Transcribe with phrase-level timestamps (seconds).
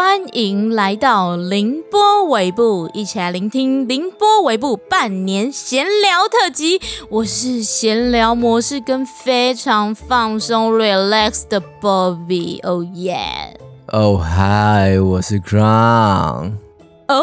[0.00, 6.80] 欢迎来到凌波尾部，一起来聆听凌波尾部半年闲聊特辑。
[7.08, 12.64] 我是闲聊模式跟非常放松 relax 的 Bobby。
[12.64, 13.56] Oh yeah！
[13.88, 16.52] 哦嗨，我是 Crown。
[17.08, 17.20] 哦，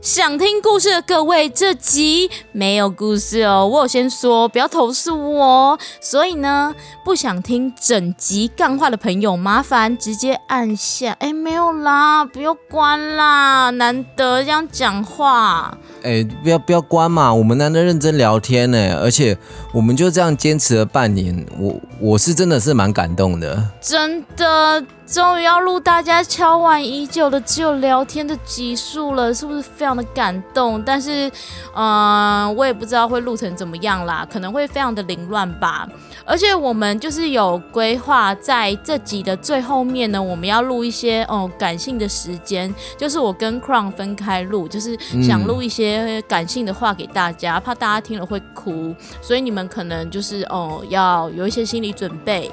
[0.00, 3.66] 想听故事的各位，这集没有故事哦。
[3.66, 5.76] 我有先说，不要投诉我。
[6.00, 6.72] 所以呢，
[7.04, 11.16] 不想听整集干话的朋友，麻烦直接按下。
[11.18, 15.76] 哎，没有啦，不要关啦，难得这样讲话。
[16.04, 19.36] 哎，不要不要关嘛，我们难得认真聊天呢，而且
[19.72, 24.84] 我们就这样坚持了半年，我我是真的是蛮感动的，真的。
[25.10, 30.82] 终于要录大家敲完已久的只有聊天的集数了，是不是非常的感动？
[30.84, 31.30] 但是，
[31.74, 35.88] 嗯，我也不知道会录成怎么样啦，可能会非常的凌乱吧。
[36.26, 52.50] 而且我们就是有规划，在这集的最后面呢，我们要录一些哦感性的时间，就是我跟 Crown 分开录，就是想录一些感性的话给大家，怕大家听了会哭，所以你们可能就是哦要有一些心理准备。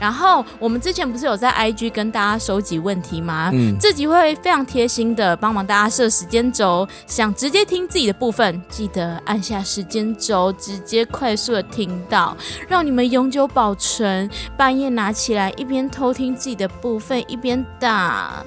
[0.00, 3.50] 然后我们之前不是有在 IG 跟大家收集问题吗？
[3.52, 12.36] 嗯，这集会非常贴心的帮忙大家设时间轴，想直接听自己的部分，记得按下时间轴，直接快速的听到，
[12.68, 14.30] 让你们永久保存。
[14.56, 18.44] 半夜拿起来一边偷听自己的部分，一边打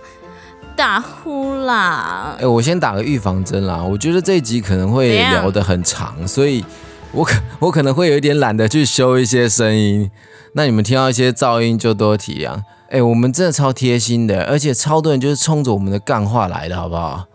[0.76, 2.38] 打呼啦。
[2.40, 6.64] 哎，我先打个预防针啦，我觉得这一集可能会聊得很长，所以
[7.12, 10.10] 我可我可能会有一点懒得去修一些声音。
[10.54, 12.62] 那你们听到一些噪音就多体谅。
[12.90, 17.26] 哎，我们真的超贴心的，而且超多人就是冲着我们的干话来的，好不好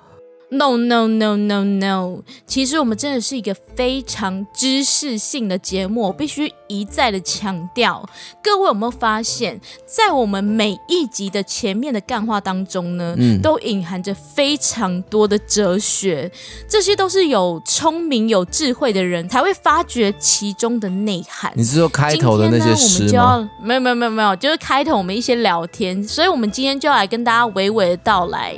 [0.48, 2.22] ？No no no no no！
[2.46, 8.08] 其实我们真的是一个非常知识性的节目，我必须一再的强调。
[8.40, 16.30] 各位有没有发现，在我们每一集的前面的干话当中呢，都隐含着非常多的哲学，
[16.68, 21.52] 这些都是有聪明有智慧的人才会发掘其中的内涵。
[21.56, 23.50] 你是说开头的那些诗吗？
[23.60, 28.56] 没有没有没有没有，就是开头我们一些聊天，所以我们今天就要来跟大家娓娓的道来。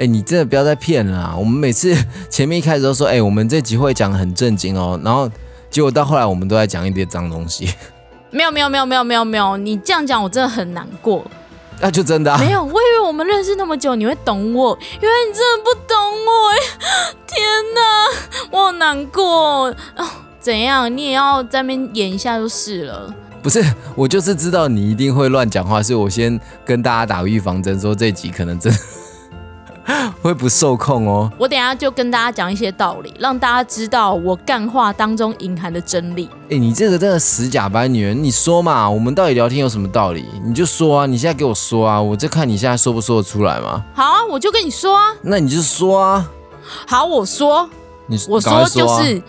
[0.00, 1.34] 哎，你真的不要再骗了啊！
[1.38, 1.94] 我们每次
[2.30, 5.30] 前面一开始都说，哎，我们这集会讲很正经哦，然后
[5.68, 7.68] 结果到后来我们都在讲一堆脏东西。
[8.32, 11.22] 没有没有没有没有没有没有，你这样讲我真的很难过。
[11.82, 15.96] 那就真的没有，我以为我们认识那么久你会懂我，原来你真的不懂
[16.26, 16.54] 我！
[17.28, 17.38] 天
[17.74, 19.66] 哪，我好难过
[19.96, 20.06] 哦。
[20.40, 20.96] 怎样？
[20.96, 23.14] 你也要在那边演一下就是了。
[23.42, 23.62] 不是，
[23.94, 28.72] 我就是知道你一定会乱讲话，所以我先跟大家打个预防针，说这集可能真。
[30.22, 31.30] 会不受控哦。
[31.38, 36.28] 我等下就跟大家讲一些道理，让大家知道我干话当中隐含的真理。
[36.50, 38.88] 哎，你这个真的死假白女人，你说嘛？
[38.88, 40.26] 我们到底聊天有什么道理？
[40.44, 41.06] 你就说啊！
[41.06, 42.00] 你现在给我说啊！
[42.00, 43.84] 我就看你现在说不说得出来嘛。
[43.94, 45.14] 好啊，我就跟你说啊。
[45.22, 46.30] 那你就说啊。
[46.86, 47.68] 好，我说。
[48.06, 49.22] 你我说就是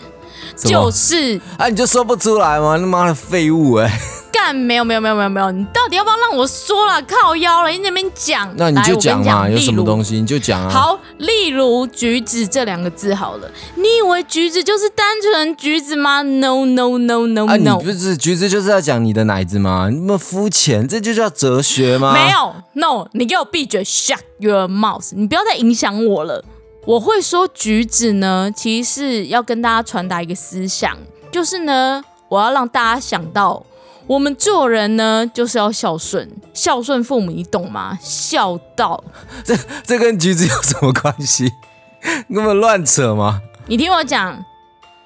[0.55, 2.77] 就是啊，你就说不出来吗？
[2.77, 3.91] 他妈的废物哎！
[4.31, 7.01] 干没有没有没有没有没有，你到底要不要让我说了？
[7.01, 10.69] 靠腰了，你那边讲，那你就讲嘛，有什么东西你就讲啊。
[10.69, 19.89] 好，例如橘子这两个字好了，你以为橘子就是单纯橘子吗？No no no no no，你不是橘子就是要讲你的奶子吗？
[19.91, 22.13] 那么肤浅，这就叫哲学吗？
[22.13, 26.43] 没有，No，你给我闭嘴，Shut your mouth，你不要再影响我了。
[26.85, 30.97] 我会说橘子呢，其实是要跟大家传达一个思想，
[31.31, 33.63] 就是呢，我要让大家想到。
[34.07, 37.97] 我们做人呢，就是要孝顺，孝顺父母，你懂吗？
[38.01, 39.01] 孝道，
[39.43, 41.53] 这这跟橘子有什么关系？
[42.27, 43.41] 那么乱扯吗？
[43.67, 44.43] 你听我讲，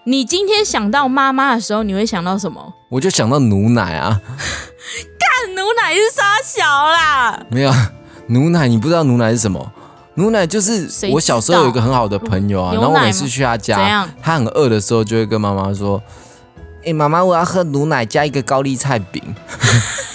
[0.05, 2.73] 你今天想到妈妈的时候，你会想到什么？
[2.89, 4.21] 我就想到牛奶啊！
[5.19, 7.45] 干牛奶是啥小啦？
[7.51, 7.71] 没有
[8.27, 9.71] 牛奶，你不知道牛奶是什么？
[10.15, 16.01] 牛奶就是我小时候有一个很好的朋友啊，然后我每次去他家，他很饿的时候，就会跟妈妈说。
[16.87, 19.19] 哎，妈妈，我要喝牛奶加一个高丽菜饼。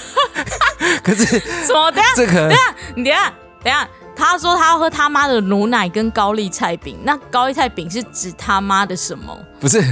[1.03, 1.91] 可是什么？
[1.91, 2.59] 等下，这个等下，
[2.95, 3.33] 你等下，
[3.65, 3.89] 等下。
[4.15, 6.97] 他说他要喝他妈的牛奶跟高丽菜饼。
[7.03, 9.37] 那高丽菜饼是指他妈的什么？
[9.59, 9.83] 不是，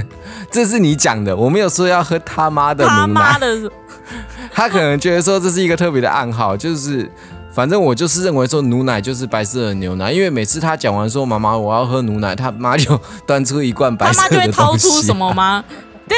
[0.49, 3.69] 这是你讲的，我没有说要喝他妈的他妈的。
[4.53, 7.11] 他可能觉得说这是一个特别的暗号，就是
[7.59, 12.97] 反正我就是认为说牛奶就是白色的牛奶，因为每次他讲完说妈妈我要喝牛奶，他妈就
[13.27, 15.61] 端出一罐白色的他妈就会掏出什么吗？
[16.07, 16.17] 对。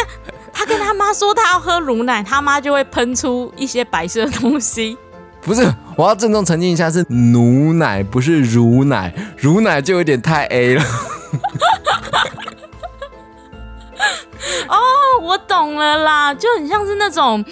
[0.54, 4.96] 他跟他妈说他要喝乳奶，他妈就会喷出一些白色的东西。
[5.42, 9.12] 不是，我要郑重澄清一下，是乳奶，不是乳奶。
[9.40, 10.84] 乳奶就有点太 A 了。
[14.70, 14.78] 哦，
[15.24, 17.44] 我懂了啦，就很像是那种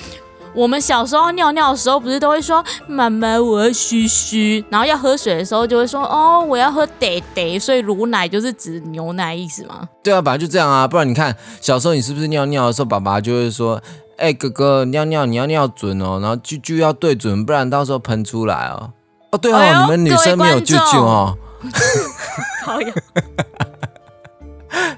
[0.53, 9.87] 我们小时候尿尿的时候，不是都会说“妈妈，我要嘘嘘”，然后要喝水的时候就会说“哦，我要喝得得”，所以乳奶就是指牛奶意思吗？
[10.03, 13.81] 对啊，本来就这样啊，不然你看小时候你是不是尿尿的时候，爸爸就会说
[14.17, 18.91] ：“哎，哥哥尿尿你要尿准哦，然后就就要对准，不然到时候喷出来哦。”
[19.31, 21.37] 哦，对哦，你们女生没有舅舅哦。
[22.65, 22.91] 好呀。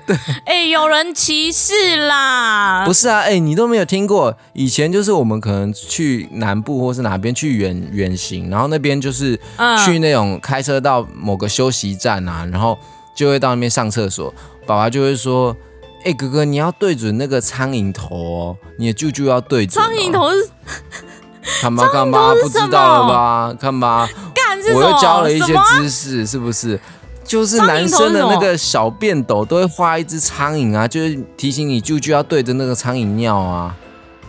[0.05, 0.15] 对，
[0.45, 2.83] 哎，有人歧视啦！
[2.85, 9.39] 不是啊，哎，你都没有听过，以前就是我们可能去南部或是哪边去远远行，然后那边就是
[9.85, 12.77] 去那种开车到某个休息站啊，然后
[13.15, 14.33] 就会到那边上厕所，
[14.65, 15.55] 爸爸就会说
[16.03, 20.49] ：“哎，哥哥，你要对准那个苍蝇头哦，你的舅舅要对准。”苍蝇头是？
[21.59, 23.53] 看吧看吧，不知道了吧？
[23.59, 24.07] 看吧，
[24.75, 26.79] 我又教了一些知识，是不是？
[27.31, 33.73] 就是男生的那个小便斗都会画一只苍蝇啊，就是提醒你舅舅要对着那个苍蝇尿啊。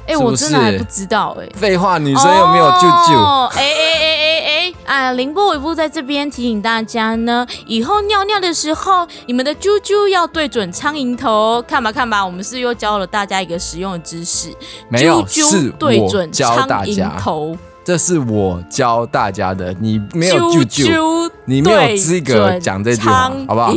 [0.06, 1.49] 哎，我真的还不知道哎。
[1.56, 3.19] 废话，女生有没有舅舅？
[3.56, 5.08] 哎哎哎哎哎！
[5.08, 11.60] 啊，凌波微步在这边提醒大家呢，以后尿尿的时候，你们的啾啾要对准苍蝇头。
[11.66, 14.48] 看吧看吧，我们是又教了大家一个实用的知识。
[14.88, 17.58] 没有，是对准苍蝇头。
[17.84, 23.73] 这是我教大家的，你没有啾啾，你没有资格讲这句话，好不好？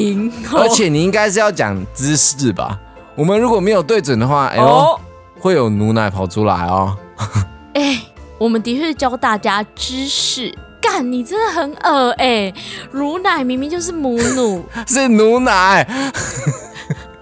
[0.57, 2.79] 而且你应该是要讲姿势吧？
[3.15, 4.99] 我们如果没有对准的话，哎呦，
[5.39, 6.95] 会有牛奶跑出来哦。
[7.73, 8.01] 哎，
[8.37, 10.53] 我们的确是教大家知识。
[10.81, 12.53] 干，你真的很恶哎！
[12.91, 15.83] 乳奶明明就是母乳， 是牛奶。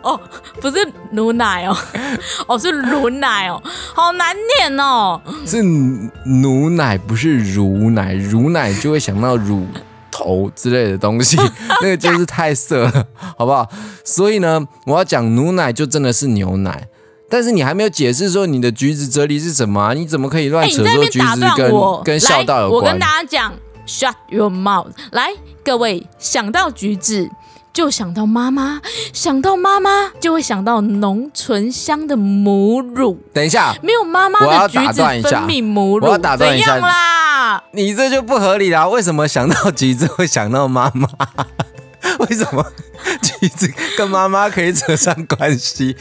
[0.03, 0.19] 哦，
[0.61, 0.77] 不是
[1.11, 1.75] 乳奶哦，
[2.47, 3.61] 哦是乳奶哦，
[3.95, 5.19] 好难念哦。
[5.45, 5.59] 是
[6.41, 9.65] 乳奶，不是乳奶，乳奶就会想到乳
[10.11, 11.37] 头之类的东西，
[11.81, 13.05] 那个就是太色了，
[13.37, 13.67] 好不好？
[14.03, 16.87] 所以呢，我要讲乳奶就真的是牛奶，
[17.29, 19.93] 但是你还没有解释说你的橘子哲理是什么？
[19.95, 21.71] 你怎么可以乱扯说橘子跟
[22.03, 22.81] 跟孝道有关？
[22.81, 23.53] 我跟大家讲
[23.87, 24.91] ，shut your mouth。
[25.11, 25.31] 来，
[25.63, 27.29] 各位想到橘子。
[27.73, 28.79] 就想到妈妈，
[29.11, 33.17] 想到妈妈就会想到浓醇香的母乳。
[33.33, 37.63] 等一下，没有妈妈的橘子分泌母乳，我要打断一下啦！
[37.71, 38.87] 你这就不合理啦！
[38.87, 41.09] 为什么想到橘子会想到妈妈？
[42.19, 42.63] 为什么
[43.23, 45.97] 橘子跟妈妈可以扯上关系？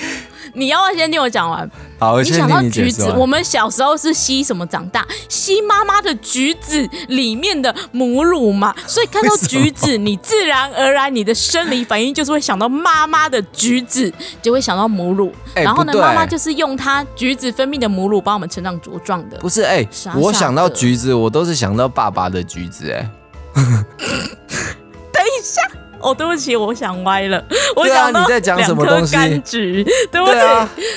[0.54, 1.70] 你要不要先听我讲完？
[1.98, 5.06] 好，我先听你橘子，我们小时候是吸什么长大？
[5.28, 8.74] 吸妈妈的橘子里面的母乳嘛。
[8.86, 14.12] 所以看到橘子，你自然而然你的生理反应就是会想到妈妈的橘子，
[14.42, 15.32] 就会想到母乳。
[15.54, 19.38] 然后呢，妈妈就是用它橘子分泌的母乳帮我们成长茁壮的。
[19.38, 23.10] 不是，哎，我想到橘子，我都是想到爸爸的橘子，哎。
[23.54, 25.60] 等一下。
[26.02, 27.42] 哦，对不起，我想歪了。
[27.76, 29.16] 我想你在讲什么东西？
[29.16, 30.38] 柑橘，对不起。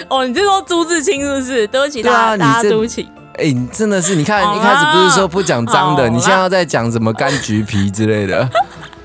[0.10, 1.68] 哦，你是说朱自清是不是？
[1.68, 3.08] 对不起，大家，大家对不起。
[3.38, 8.50] 哎，你真的是，你看一开始不是说不讲脏的，你现在在讲什么柑橘皮之类的？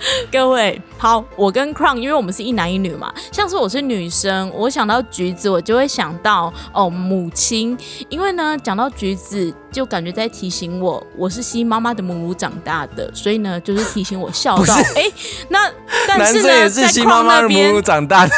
[0.32, 7.76] 各位好，我跟 Crown，因为我们是一男一女嘛，像是我是女生，我想到橘子，我就会想到哦母亲，
[8.08, 14.75] 因为呢讲到橘子，就感觉在提醒我，我是吸妈妈的母乳长大的，所以呢就是提醒我孝道。
[14.94, 15.11] 哎，
[15.49, 15.70] 那
[16.06, 18.32] 但是呢，在吸妈妈的母乳长大的，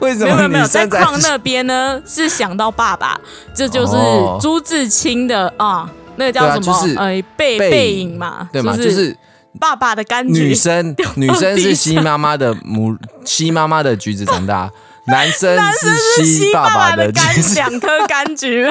[0.00, 0.36] 为什么？
[0.36, 3.20] 没有没有，在 Crown 那边呢是想到爸爸，
[3.54, 3.96] 这就是
[4.40, 6.94] 朱自清的啊，那个叫什么？
[6.96, 8.76] 呃，背背影嘛，对吗？
[8.76, 9.16] 就是。
[9.58, 14.70] 爸爸的柑橘，女生女生是吸妈妈的母， 吸妈妈的橘子长大，
[15.06, 18.70] 男生是吸爸爸的橘子，两颗柑橘。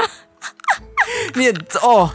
[1.35, 1.49] 你
[1.81, 2.09] 哦，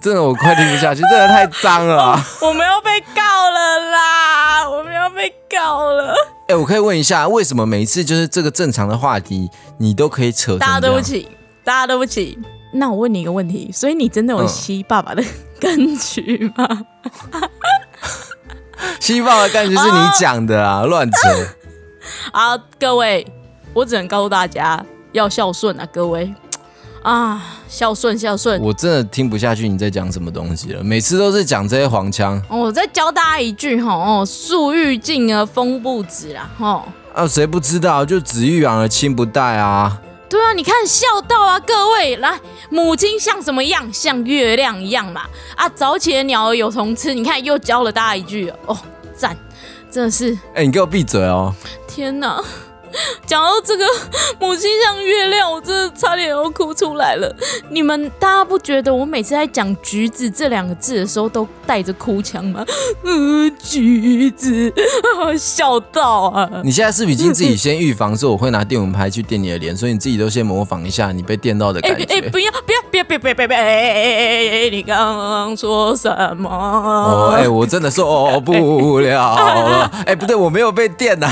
[0.00, 2.18] 真的我快听不下去，真的太脏了。
[2.40, 4.68] 我们要被告了啦！
[4.70, 6.14] 我们要被告了。
[6.48, 10.56] 哎，我可以问一下，为什么每一次就是这个正常的话题，你都可以扯？
[10.58, 11.28] 大家对不起，
[11.62, 12.38] 大家对不起。
[12.74, 15.22] 那我问你一个问题，所以你真的有吸爸爸的
[15.60, 16.66] 柑橘吗？
[19.00, 21.18] 吸爸爸柑橘是你讲的啊，乱扯！
[22.32, 23.26] 啊，各位，
[23.72, 26.32] 我只能告诉大家要孝顺啊，各位
[27.02, 28.60] 啊，孝顺孝顺！
[28.60, 32.40] 我真的听不下去你在讲什么东西了，每次都是讲这些黄腔。
[32.48, 36.84] 我再教大家一句哈哦，树欲静而风不止啊吼！
[37.14, 38.04] 啊，谁不知道？
[38.04, 40.00] 就子欲养而亲不待啊！
[40.32, 43.92] 对啊，你看孝道啊，各位来，母亲像什么样？
[43.92, 45.24] 像月亮一样嘛。
[45.54, 47.12] 啊，早起的鸟儿有虫吃。
[47.12, 48.74] 你看，又教了大家一句哦，
[49.14, 49.36] 赞，
[49.90, 50.32] 真的是。
[50.54, 51.54] 哎，你给我闭嘴哦！
[51.86, 52.42] 天哪，
[53.26, 53.84] 讲到这个
[54.38, 57.34] 母亲像月亮，我真的差点要哭出来了。
[57.70, 62.64] 你们大家不觉得我每次在讲橘子这两个字的时候都带着哭腔吗？
[63.04, 64.72] 嗯， 橘子，
[65.38, 66.48] 笑到啊！
[66.64, 72.04] 你现在是不是已经自己先预防，说我会拿电蚊拍去电你的脸，所以你自己都先模仿一下你被电到的感觉。
[72.04, 73.58] 哎，不要不要不要不要不要不要！
[73.58, 76.48] 哎，你刚刚说什么？
[76.50, 79.90] 哦，哎，我真的受不了了。
[80.06, 81.28] 哎，不对，我没有被电呐。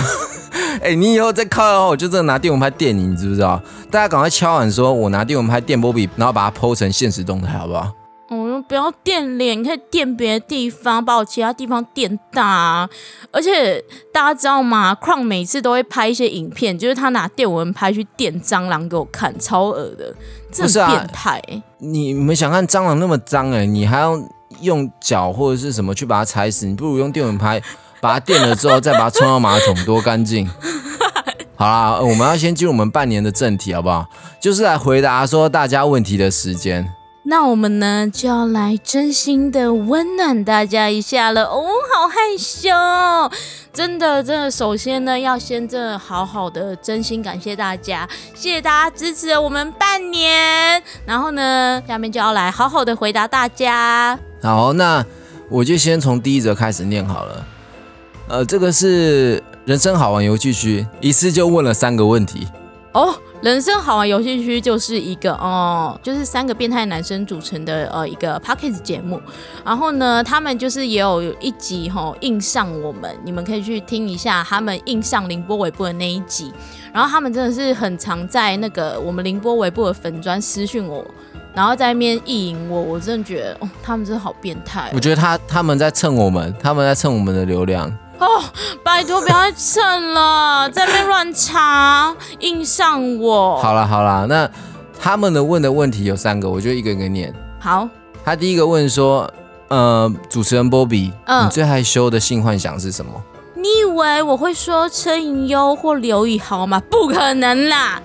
[0.83, 3.61] 哎，你以后再靠的话，我就真的拿电蚊拍电你，你知不知道？
[3.91, 7.93] 大家赶快敲碗说，我拿电蚊拍电波比，然后把它剖成现实动态，好不好？
[8.29, 12.89] 哦，不要电脸，你可以电别的地方，把我其他地方电大。
[13.33, 20.15] 而且大家知道吗？Crown 每次都会拍一些影片，就是他拿电蚊拍去电蟑螂给我看，超恶的，
[20.53, 21.43] 这是变态。
[21.79, 24.17] 你们想看蟑螂那么脏哎，你还要
[24.61, 26.67] 用脚或者是什么去把它踩死？
[26.67, 27.61] 你不如用电蚊拍。
[28.01, 30.49] 把它垫了之后，再把它冲到马桶，多干净！
[31.57, 34.07] 好啦，我们要先进入我们半年的正题，好不好？
[34.41, 36.91] 就是来回答说大家问题的时间。
[37.25, 41.45] 那我们呢，就要来真心的温暖大家一下了。
[41.45, 42.71] 哦，好害羞，
[43.75, 44.51] 真的，真的。
[44.51, 50.83] 首先呢，要先真的好好的真心感谢大家，谢谢大家支持我们半年。
[51.05, 54.19] 然后呢，下面就要来好好的回答大家。
[54.43, 55.05] 好，那
[55.51, 57.45] 我就先从第一则开始念好了。
[58.31, 62.47] 呃，这个是人生好玩游戏区，一次就问了三个问题
[62.93, 63.13] 哦。
[63.43, 69.21] 人生好玩游戏区就是一个哦，就是三个变态男生组成的呃一个 p o c k e t 节目。
[69.65, 76.53] 然后呢，他们就是也有一集哈印上我们，你们可以去听一下他们印上凌波尾部的那一集。
[76.93, 81.05] 然后他们真的是很常在那个我们凌波尾部的粉砖私讯我。
[81.53, 84.89] 然后在那边意淫我，我真的觉得哦，他们真的好变态。
[84.95, 87.91] 我觉得他他们在蹭我们，他们在蹭我们的流量。
[88.21, 88.45] 哦，
[88.85, 93.57] 拜托不要再蹭了，在那边乱查，硬上我。
[93.61, 94.49] 好了好了，那
[95.01, 97.35] 他们的问的问题有三个，我就一个一个念。
[97.59, 97.89] 好，
[98.25, 99.29] 他第一个问说，
[99.69, 103.13] 呃，主持人波比，你最害羞的性幻想是什么？
[103.57, 106.81] 你以为我会说车银优或刘以豪吗？
[106.91, 108.01] 不可能啦！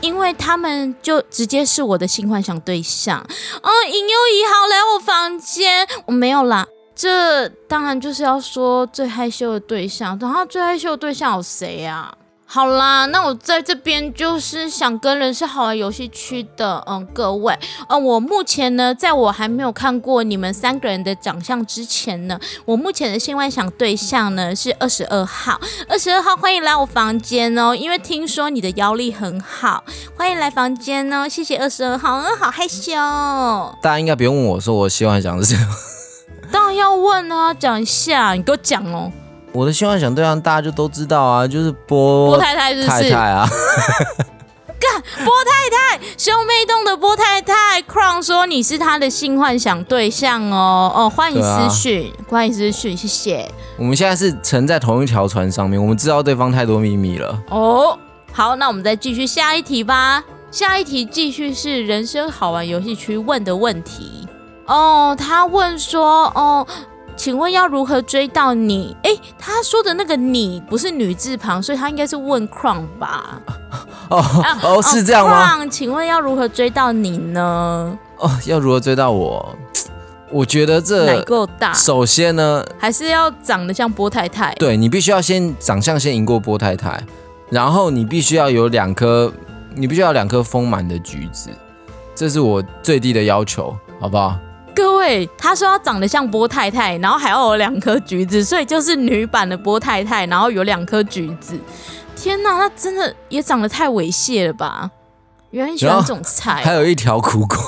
[0.00, 3.18] 因为他们就直接是我的性幻想对象。
[3.62, 6.66] 哦，引诱一号来我房间，我没有啦。
[7.00, 10.18] 这当然就是要说最害羞的对象。
[10.20, 12.12] 然后最害羞的对象有谁呀？
[12.44, 29.82] 好啦，那我在这边就是想跟人是好玩游戏区的，嗯，各位，嗯，我目前呢，在我还没有看过你们三个人的长相之前呢，我目前的性幻想对象呢是二十二号，二十二号欢迎来我房间哦，因为听说你的腰力很好，
[30.18, 32.92] 欢迎来房间哦，谢谢二十二号，嗯，好害羞，
[33.80, 35.72] 大家应该不用问我说我性幻想是什么，
[36.50, 39.10] 当然要问啊，讲一下，你给我讲哦。
[39.52, 43.48] 我的性幻想对象大家就都知道啊，就是波波太太，太太啊，
[44.78, 53.50] 干波太太，兄妹洞的波太太，Crown 说你是他的性幻想对象哦哦，欢迎私讯，欢迎私讯，谢谢。
[53.76, 57.42] 我们现在是乘在同一条船上面，我们知道对方太多秘密了。
[57.50, 57.98] 哦，
[58.32, 60.22] 好，那我们再继续下一题吧。
[60.52, 64.26] 下一题继续是人生好玩游戏区问的问题
[64.70, 66.66] 哦，他问说哦。
[67.16, 68.96] 请问要如何追到你？
[69.02, 73.38] 哎，他说的那个你不是女字旁，所以他应该是问 Crown 吧？
[74.08, 74.24] 哦
[74.62, 77.98] 哦，是这样吗？Crown，请问要如何追到你呢？
[78.16, 79.54] 哦，要如何追到我？
[80.30, 81.74] 我觉得这奶够大。
[81.74, 84.54] 首先呢，还是要长得像波太太。
[84.54, 86.98] 对你必须要先长相先赢过波太太，
[87.50, 89.30] 然后你必须要有两颗，
[89.74, 91.50] 你必须要两颗丰满的橘子，
[92.14, 94.38] 这是我最低的要求，好不好？
[94.80, 101.58] 各位，他说要长得像波太太，然后还要有两颗橘子，所以就是女版的波太太，然后有两颗橘子。
[102.16, 104.90] 天哪，那真的也长得太猥亵了吧？
[105.50, 107.58] 原来你喜欢这种菜，还有一条苦瓜。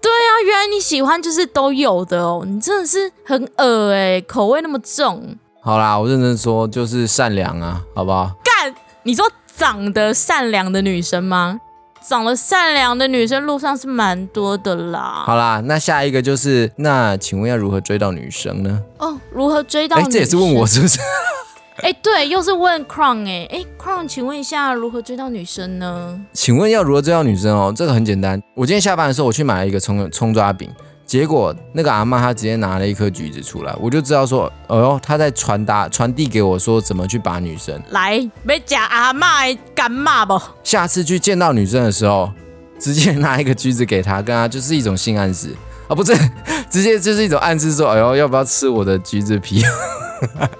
[0.00, 5.36] 对啊，原来你喜欢就是都有的哦，你真的是很恶哎，口味那么重。
[5.60, 8.30] 好啦，我认真说，就是善良啊，好不好？
[8.42, 11.60] 干，你说长得善良的女生吗？
[12.06, 15.22] 长得善良的女生路上是蛮多的啦。
[15.24, 18.82] 好啦，那下一个就是，那请问要如何追到女生呢？
[18.98, 19.96] 哦，如何追到？
[19.96, 20.98] 哎，这也是问我是不是？
[21.82, 26.20] 哎，对，又是问 Crown 哎，哎，Crown，请问一下如何追到女生呢？
[26.32, 27.72] 请问要如何追到女生哦？
[27.74, 30.68] 这个很简单，我今天下班的时候我去买了一个葱葱抓饼。
[31.08, 39.26] 结果那个阿妈她直接拿了一颗橘子出来，我就知道说，哦呦，她在传达传递给我说怎么去把女生来，没假阿妈
[39.74, 40.38] 敢骂不？
[40.62, 42.30] 下次去见到女生的时候，
[42.78, 45.56] 直接拿一个橘子给她，跟她就是一种性暗示
[45.88, 46.14] 啊，不是，
[46.68, 49.62] 直接就是一种暗示说，哎呦，要不要吃我的橘子皮？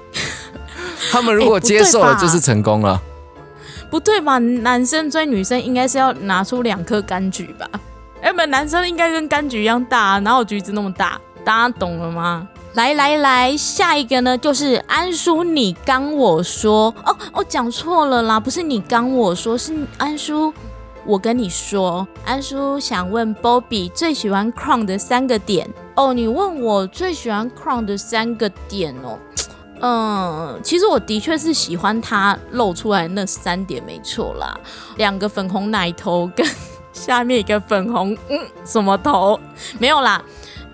[1.13, 2.99] 他们如果接受了，就是成功了。
[3.91, 4.39] 不对吧？
[4.39, 7.69] 男生追女生应该是要拿出两颗柑橘吧？
[8.21, 11.21] 哎，们，男生应该跟柑橘一样大，哪有橘子那么大？
[11.45, 12.49] 大家懂了吗？
[12.75, 20.53] 来来来，下一个呢，就是安叔，你刚我说哦哦，讲错了啦，不是你刚我说，是安叔，
[21.07, 29.19] 我跟你说，安叔想问 Bobby 最喜欢 Crown 的三个点哦，你问我最喜欢 Crown 的三个点哦。
[29.81, 34.59] 嗯，其实我的确是喜欢它露出来那三点，没错啦，
[34.97, 36.47] 两个粉红奶头跟
[36.99, 39.39] 下面一个粉红嗯什么头，
[39.79, 40.23] 没有啦。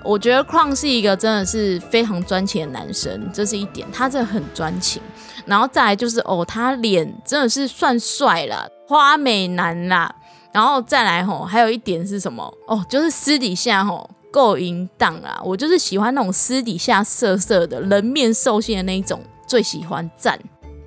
[0.02, 5.00] 我觉得况是一个真的是非常专情的男生，这是一点，他真的很专情。
[5.46, 10.14] 然后再来就是哦，他脸真的是算帅了，花美男啦。
[10.52, 12.52] 然后再来吼，还有一点是什么？
[12.66, 14.08] 哦，就是私底下吼。
[14.34, 15.40] 够淫荡啊！
[15.44, 20.36] 我就是喜欢那种私底下色色的人面兽心的那一种，最喜欢赞。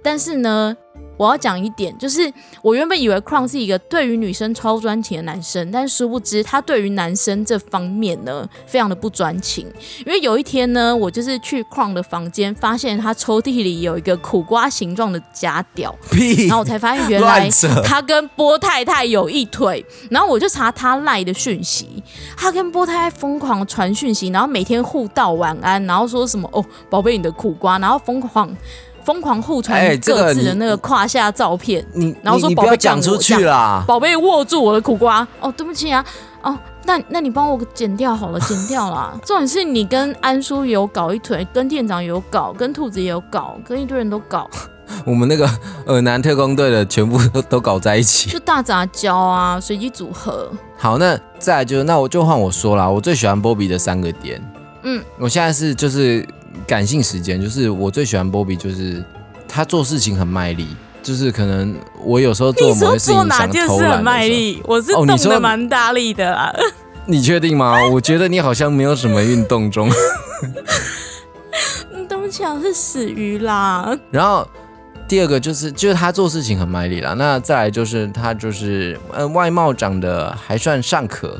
[0.03, 0.75] 但是呢。
[1.17, 2.31] 我要讲一点，就是
[2.61, 9.65] 我原本以为 Crown 是一个对于女生超专情的男生，但殊不知他对于男生这方面呢，非常的不专情。
[10.05, 15.93] 因为有一天呢，我就是去 Crown 的房间，发现他抽屉里有一个苦瓜形状的假屌，
[16.47, 17.49] 然后我才发现原来
[17.83, 19.83] 他跟波太太有一腿。
[20.11, 22.03] 然后我就查他赖的讯息，
[22.37, 28.55] 他跟波太太疯狂传讯息，然后每天互道晚安，然后说什么哦，宝贝你的苦瓜，然后疯狂。
[29.07, 36.03] 疯狂互传各自的那个胯下照片，你然后说宝贝讲出去啦，宝贝握住我的苦瓜哦，对不起啊，
[36.41, 39.17] 哦，那那你帮我剪掉好了， 剪掉啦。
[39.23, 44.49] 重点是你跟安叔有搞一腿，跟店长有搞，跟兔子也有搞，跟一堆人都搞。
[45.07, 45.49] 我们那个
[45.85, 50.51] 呃男特工队的全部都都搞在一起， 就大杂交啊，随机组合。
[50.75, 54.41] 好，那再来就那我就换我说啦，我最喜欢波比的三个点。
[54.83, 56.27] 嗯，我现在是就是。
[56.65, 59.03] 感性时间就是我最喜欢波比，就是
[59.47, 60.67] 他做事情很卖力，
[61.03, 66.53] 就是可能我有时候做某些事情想偷懒卖力，我是动的蛮大力的啊。
[67.05, 67.87] 你确定吗？
[67.89, 69.89] 我觉得你好像没有什么运动中。
[72.09, 73.97] 对不起，我是死鱼啦。
[74.11, 74.45] 然后
[75.07, 77.13] 第二个就是，就是他做事情很卖力啦。
[77.13, 81.39] 那再来就是他就是呃外貌长得还算尚可。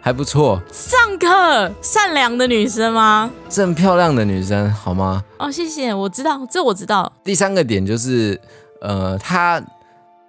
[0.00, 3.30] 还不错，上课善良的女生吗？
[3.48, 5.22] 正漂亮的女生，好吗？
[5.38, 7.12] 哦，谢谢，我知道，这我知道。
[7.22, 8.40] 第三个点就是，
[8.80, 9.62] 呃，她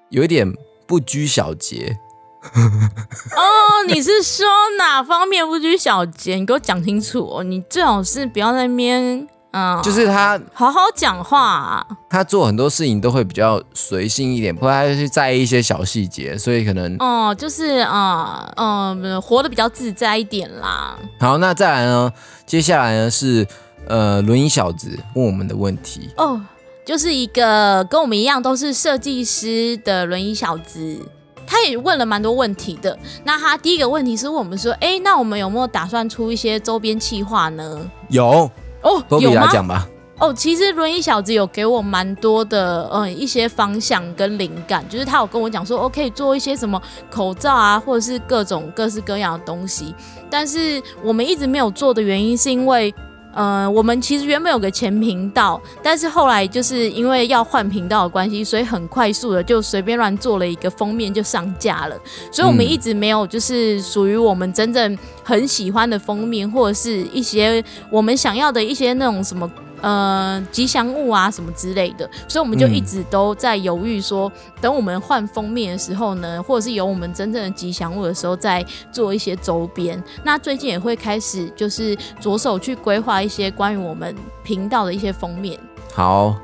[0.10, 0.52] 有一点
[0.86, 1.98] 不拘小节。
[2.56, 4.46] 哦，你是说
[4.78, 6.36] 哪方面不拘小节？
[6.36, 7.44] 你给我讲清楚哦。
[7.44, 9.28] 你最好是不要在那边。
[9.52, 20.96] 嗯，就是他好好讲话，他做很多事情都会比较随性一点，不会去在意一些小细节，所以可能哦，就是啊，嗯，活得比较自在一点啦。
[21.20, 22.14] 好，那再来呢？
[22.46, 23.48] 接下来呢是
[23.88, 26.40] 呃轮椅小子问我们的问题哦，
[26.86, 31.00] 就是一个跟我们一样都是设计师的轮椅小子，
[31.48, 32.96] 他也问了蛮多问题的。
[33.24, 37.90] 那他第一个问题是问我们说，哎，那我们有没有打算出一些周边企划呢？
[38.10, 38.48] 有。
[38.82, 39.32] 哦，有
[39.64, 39.88] 吗？
[40.20, 49.96] 哦，其实轮椅小子有给我蛮多的，嗯，一些方向跟灵感，就是他有跟我讲说，哦可以做一些什么口罩啊，或者是各种各式各样的东西，
[50.30, 52.94] 但是我们一直没有做的原因是因为。
[53.34, 61.96] 呃，我们其实原本有个前频道，但是后来就是因为要换频道的关系，所以很快速的就随便乱做了一个封面就上架了，
[62.32, 69.50] 所以我们一直没有就是属于我们真正很喜欢的封面，或者是一些我们想要的一些那种什么。
[69.82, 80.02] 呃，吉祥物啊，什么之类的，所以我们就一直都在犹豫，说等我们换封面的时候呢，或者是有我们真正的吉祥物的时候，再做一些周边。
[80.24, 85.60] 那最近也会开始，就是着手去规划一些关于我们频道的一些封面。
[85.94, 86.36] 好。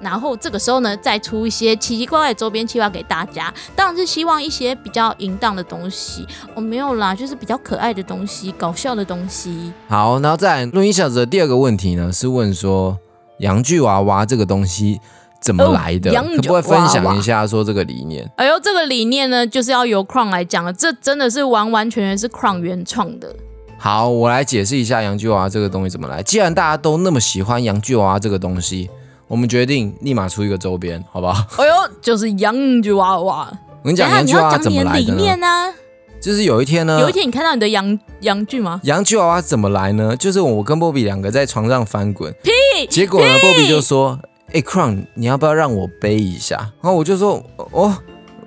[0.00, 6.26] 然后这个时候呢，再出一些奇奇怪怪的周边计划给大家，当然是希望一些比较淫荡的东西。
[6.54, 9.72] 哦，没有啦，就是比较可爱的东西，搞笑的东西。
[9.88, 12.98] 好，然后在录音小子的第二个问题呢，是问说
[13.38, 14.98] 洋具娃娃这个东西
[15.40, 16.10] 怎么来的？
[16.12, 18.26] 可不可以分享一下说这个理念？
[18.36, 23.36] 哎呦，这个理念呢，就是要由 Crown 来讲了，这真的是完完全全是 Crown 原创的。
[23.78, 26.22] 好，我来解释一下洋具娃娃这个东西怎么来。
[26.22, 28.88] 既然大家都那么喜欢洋具娃娃这个东西。
[29.30, 31.46] 我们决定立马出一个周边，好不好？
[31.62, 33.48] 哎呦，就是洋具娃娃。
[33.80, 35.46] 我跟你讲，洋具娃娃怎么来的呢？
[36.20, 38.80] 就是有一天呢，有一天你看到你的洋洋具吗？
[38.82, 40.16] 洋具娃娃怎么来呢？
[40.16, 42.50] 就是我跟波比两个在床上翻滚，屁！
[42.88, 44.18] 结果呢，波比就说
[44.52, 47.40] ：“哎，Crown，你要不要让我背一下？”然后我就说
[47.70, 47.96] ：“哦，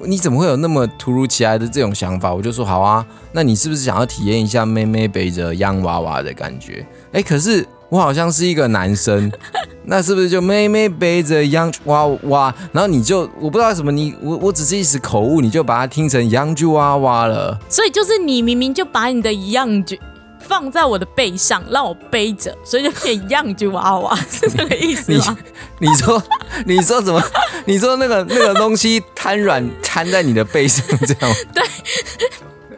[0.01, 9.31] 你怎么会有那么突如其来的这种想法？”我就说：“好啊，那你是不是想要体验一下妹妹背着洋娃娃的感觉？”哎，可是我好像是一个男生，
[9.85, 12.51] 那是不是就妹妹背着洋娃娃？
[12.71, 17.55] 然后你就我不知道什么，你我我只是一时口误，你就把它听成洋具娃娃了。
[17.69, 20.01] 所以就是你明明就把你的样具
[20.39, 25.37] 放在我的背上，让我背着，所以就变样就娃娃， 是这个意思吗？
[25.77, 26.23] 你说
[26.65, 27.21] 你说怎么？
[27.65, 31.63] 你说那个那个东西瘫软瘫在你的背上，这样 对，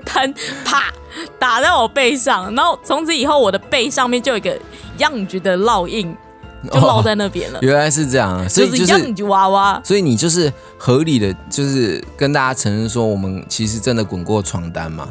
[0.03, 0.33] 瘫
[0.65, 0.83] 啪。
[1.39, 4.57] 打在我背上，然后从此以后我的背上面就有一个
[4.97, 6.15] 样子的烙印，
[6.71, 7.59] 就烙在那边了。
[7.61, 9.79] 原来是这样，所以就是样子娃娃。
[9.83, 15.07] 所以你就是合理的，就是跟大家承认说，我们其实真的滚过床单嘛。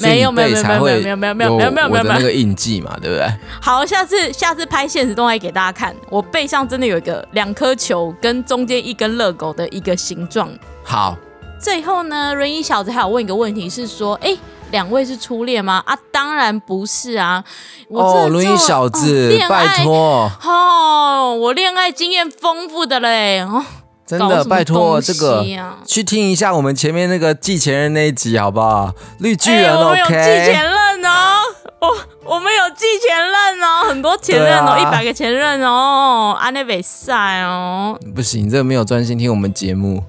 [0.00, 3.32] 没有没有没有没有没有没有没有没有没有没有那个印记嘛，对不对？
[3.62, 10.50] 好，下次下次拍现实动态给大家看，我背上真的有一个两颗球跟中间一根乐狗的一个形状。
[10.82, 11.16] 好，
[11.60, 14.36] 最后呢，轮椅小子还有问一个问题是说，哎。
[14.74, 15.80] 两位是初恋吗？
[15.86, 17.44] 啊，当然不是啊！
[17.90, 20.28] 哦，轮椅小子，拜托！
[20.42, 23.38] 哦，我恋爱经验丰富的嘞！
[23.42, 23.64] 哦，
[24.04, 25.46] 真的，拜托这个
[25.86, 28.92] 去听一下我们前面那个寄前任那一集，好不好？
[29.20, 30.08] 绿巨人，OK？
[30.08, 31.38] 寄前任哦，
[31.80, 40.02] 我我们有寄前任哦，很多前任哦，一百个前任哦，阿内比赛哦，不行，这个没有专心听我们节目。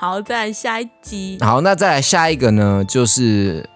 [0.00, 1.38] 好，再来下一集。
[1.40, 2.84] 好，那再来下一个呢？
[2.86, 3.68] 就是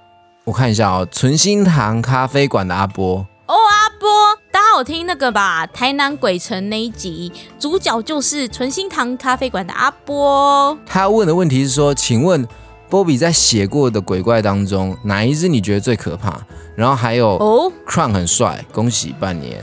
[0.44, 3.26] 我看一下哦，纯心堂咖啡馆的阿波。
[3.46, 4.08] 哦，阿波，
[4.52, 5.66] 大家有听那个吧？
[5.66, 10.78] 台南鬼城那一集，主角就是纯心堂咖啡馆的阿波。
[10.87, 12.46] 他问的问题是说，请问
[12.88, 16.40] 波比在写过的鬼怪当中，哪一只你觉得最可怕？
[16.76, 19.61] 然后还有哦，Crown 很帅，恭喜半年。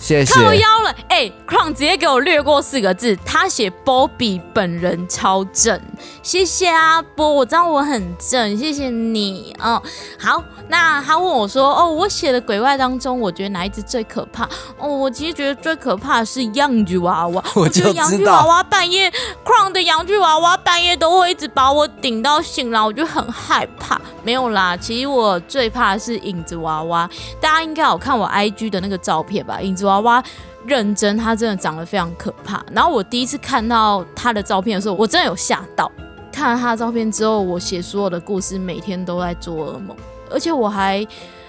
[0.00, 0.34] 谢谢。
[0.34, 5.78] 靠腰了，哎，Crown 直接给我略过四个字，他写 Bobby 本人超正，
[6.22, 9.80] 谢谢阿波，我知道我很正，谢谢你哦。
[10.18, 14.48] 好，那他问我说，哦，我写的鬼怪当中，我觉得哪一只最可怕？
[14.78, 19.12] 哦，我其实觉得最可怕的是洋具娃娃， 我觉得洋具娃娃半夜
[19.44, 24.00] ，Crown 的洋具娃娃半夜都会一直把我顶到醒来，我就很害怕。
[24.22, 27.08] 没有啦，其实我最怕的是影子娃娃，
[27.40, 29.60] 大家应该有看我 IG 的那个照片吧？
[29.60, 30.22] 影子娃娃娃
[30.64, 32.64] 认真，它真的长得非常可怕。
[32.72, 35.90] 然后我第一次看到他的照片的时候，我真的有吓到。
[36.32, 39.96] 看了他的照片之后，我写所有的故事，每天都在做噩梦，
[40.30, 41.06] 而且我还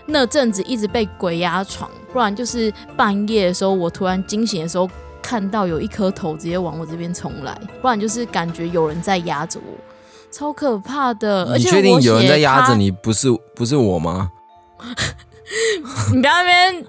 [0.07, 4.89] 那阵子一直被鬼压床，不然就是半夜的时候，我突然惊醒的时候，
[5.21, 9.77] 看到有一颗头直接往我这边冲来，不然就是感觉有人在压着我。
[10.31, 11.57] 超可怕的！
[11.57, 12.89] 你确定有人在压着你？
[12.89, 14.31] 不是不是我吗？
[16.11, 16.85] 你不要那边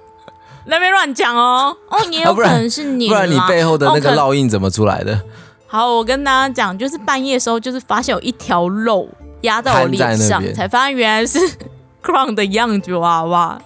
[0.66, 1.76] 那边乱讲哦！
[1.88, 5.20] 哦，你有可能是你，不然你背后的那个烙印怎么出来的？
[5.66, 9.08] 好，我跟大家讲，就是半夜的时候，就是发现有一条肉
[9.42, 11.38] 压在我脸上，才发现原来是
[12.04, 13.60] Crown 的样子娃娃。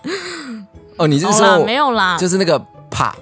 [0.96, 2.16] 哦，你是说没有啦？
[2.18, 2.58] 就是那个
[2.90, 3.14] 啪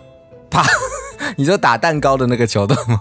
[0.50, 0.62] 啪，
[1.36, 3.00] 你说打蛋糕的那个桥段吗？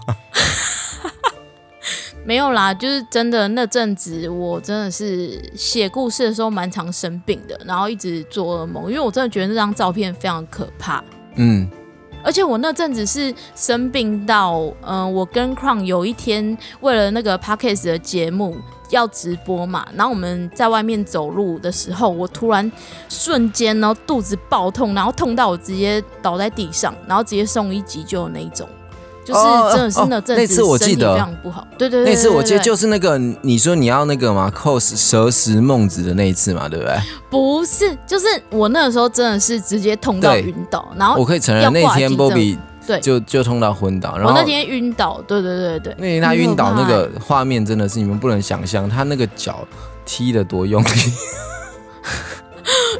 [2.26, 11.04] 没有啦，就是真的那阵子，我真的是写故事的时候蛮常生病的，然后一直做噩梦，因为我真的觉得那张照片非常可怕。
[11.36, 11.68] 嗯，
[12.24, 18.56] 而且我那阵子是生病到，嗯，我跟 Crown 有一天为了那个 Podcast 的节目
[18.88, 22.72] 要直播嘛，然后我们在外面走路的时候，我突然
[23.10, 28.66] 瞬间然后肚子爆痛，然后痛到我直接倒在地上，然后直接送医急救那一种。
[29.24, 29.40] 就是
[29.74, 31.14] 真的是那阵那次我记得。
[31.14, 36.94] 非常不好，对对对，那次我记得就是那个你说你要那个嘛，cos 蛇食孟子的那一次嘛，对不对？
[37.30, 43.00] 不是，就是我那个时候真的是直接痛到晕倒，然后我可以承认那天 Bobby 对。
[43.00, 49.66] 就就痛到昏倒，然后我那天晕倒，对对对对，那天他晕倒那个画面真的是你们不能想象，他那个脚
[50.04, 50.88] 踢的多用力。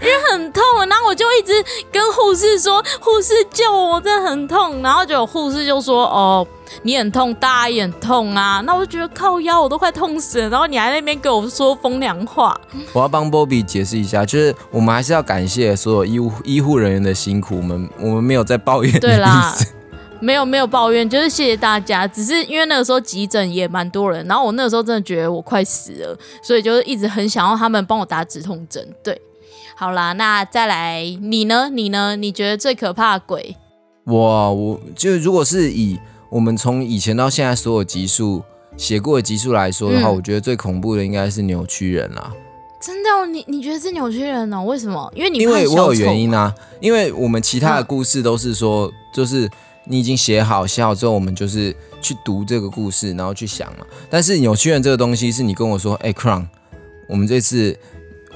[0.01, 1.53] 因为很痛，然后我就一直
[1.91, 6.47] 跟护士说：“护士救我，真的很痛。”然后就有护士就说：“哦，
[6.83, 10.49] 你很痛，大家也很痛啊。”那我就觉得靠腰，我都快痛死了。
[10.49, 12.59] 然后你还那边给我说风凉话。
[12.93, 17.57] 我要帮 Bobby 解释一下，就是我们还是要感谢所有医护医护人员的辛苦。
[17.57, 19.55] 我们我们没有在抱怨，对啦，
[20.21, 22.07] 没有没有抱怨，就是谢谢大家。
[22.07, 28.87] 只是因为那个时候急诊也蛮多人，然后我那个时候真的觉得我快死了，所以就是一直很想要他们帮我打止痛针。
[29.03, 29.19] 对。
[29.77, 31.69] 好啦，那再来你呢？
[31.69, 32.15] 你呢？
[32.15, 33.57] 你觉得最可怕的鬼？
[34.05, 35.99] 哇，我就如果是以
[36.31, 38.43] 我们从以前到现在所有集数
[38.77, 42.33] 写过的集数来说的话，我觉得最恐怖的应该是扭曲人啦。
[42.81, 43.27] 真的？
[43.27, 44.63] 你你觉得是扭曲人哦？
[44.63, 45.11] 为什么？
[45.17, 46.55] 因为你因为我有原因啊。
[46.81, 49.51] 因为我们其他的故事都是说，就是
[49.87, 53.85] 你已经写好，写好之后，我们就是去读这个故事，然后去想嘛。
[54.09, 56.47] 但是扭曲人这个东西，是你跟我说，哎，Crown，
[57.09, 57.77] 我们这次。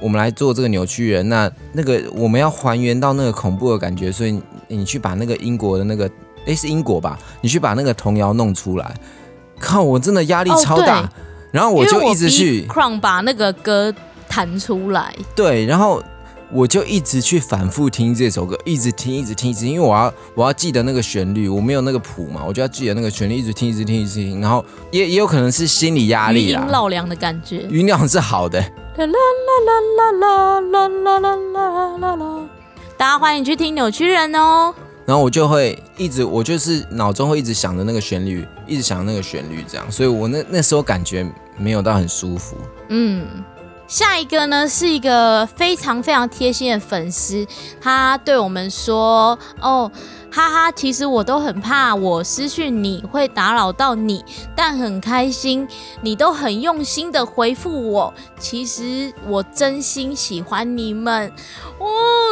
[0.01, 6.09] 我们来做这个扭曲人，那那个我们要还原到那个恐怖的感觉，所以你去把那个英国的那个，
[6.45, 7.19] 诶，是英国吧？
[7.41, 8.93] 你去把那个童谣弄出来。
[9.59, 11.11] 靠，我真的压力超大，
[11.51, 13.93] 然后我就一直去 Crown 把那个歌
[14.29, 15.13] 弹出来。
[15.35, 16.01] 对，然后
[16.51, 24.39] 我就一直去反复听这首歌，一直听，一直听，一直听，因为我要我要记得那个旋律，我没有那个谱嘛，我就要记得那个旋律，一直听，一直听，一直听。
[24.39, 27.67] 然后也也有可能是心理压力啦，老凉的感觉。
[27.69, 28.63] 余量是好的。
[29.05, 32.49] 啦啦啦啦啦啦啦啦啦啦！
[32.97, 34.73] 大家欢迎去听扭曲人哦。
[35.05, 41.25] 然后我就会一直，我就是脑中会一直想着那个旋律，一直想那个旋律，这样，所以我那那时候感觉
[41.57, 42.57] 没有到很舒服。
[42.89, 43.25] 嗯，
[43.87, 47.47] 下一个呢是一个非常非常贴心的粉丝，
[47.81, 49.91] 他对我们说：“哦。”
[50.31, 54.23] 哈哈，其实我都很怕我失去你会打扰到你，
[54.55, 55.67] 但很开心
[56.01, 58.13] 你都很用心的回复我。
[58.39, 61.27] 其实我真心喜欢你们，
[61.79, 61.87] 哦，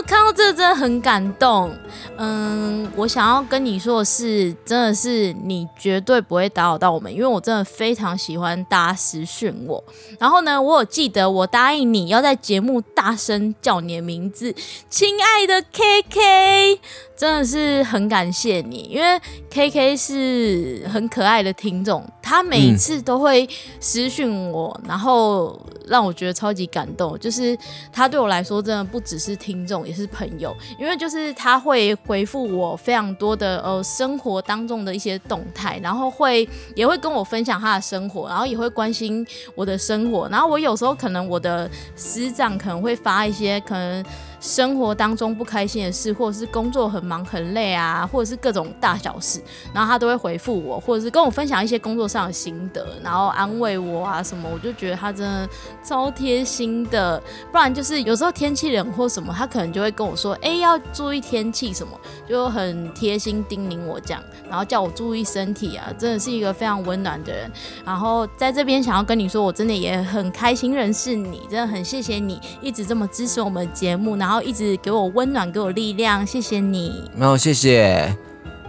[0.05, 1.73] 看到这真的很感动。
[2.17, 9.83] 嗯，我想要跟你说的是，真的是你绝对不会打扰到我们，因为我真的非常喜欢大家私讯我。
[10.19, 14.53] 然后呢，我有记得我答应你要在节目大声叫你的名字，
[14.89, 16.79] 亲爱的 K K。
[17.17, 19.19] 真的是很感谢你，因为
[19.49, 23.47] K K 是很可爱的听众，他每一次都会
[23.79, 27.17] 私讯我，然后让我觉得超级感动。
[27.17, 27.57] 就是
[27.91, 44.03] 他对我来说，真的不只是听众，也是朋友，因为就是他会回复我非常多的呃生活当中的一些动态，然后会也会跟我分享他的生活，然后也会关心我的生活，然后我有时候可能我的师长可能会发一些可能。
[44.39, 49.41] 生活当中不开心的事，或者是工作很忙很累啊，或者是各种大小事，
[49.73, 55.49] 然后他都会回复我，或者是跟我分享一些工作上的心得，然后安慰我啊什么，我就觉得他真的
[55.83, 57.21] 超贴心的。
[57.51, 67.51] 不然就是有时候天气冷或什么，他可能就会跟我说，哎，要注意天气什么，就很贴心叮咛我这样，然后叫我注意身体啊，真的是一个非常温暖的人。
[67.85, 74.41] 然后在这边想要跟你说，我真的也很开心认识你，真的很谢谢你一直这么支持我们的节目，然后。
[74.47, 77.09] 一直给我温暖，给我力量，谢谢你。
[77.15, 78.15] 没有，谢谢。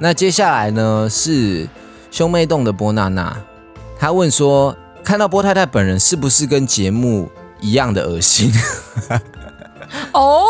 [0.01, 1.68] 那接下来呢是
[2.11, 3.37] 兄妹洞的波娜娜，
[3.99, 8.53] 她问说，看到波太太本人是不是跟节目一样的恶心？
[10.12, 10.44] 哦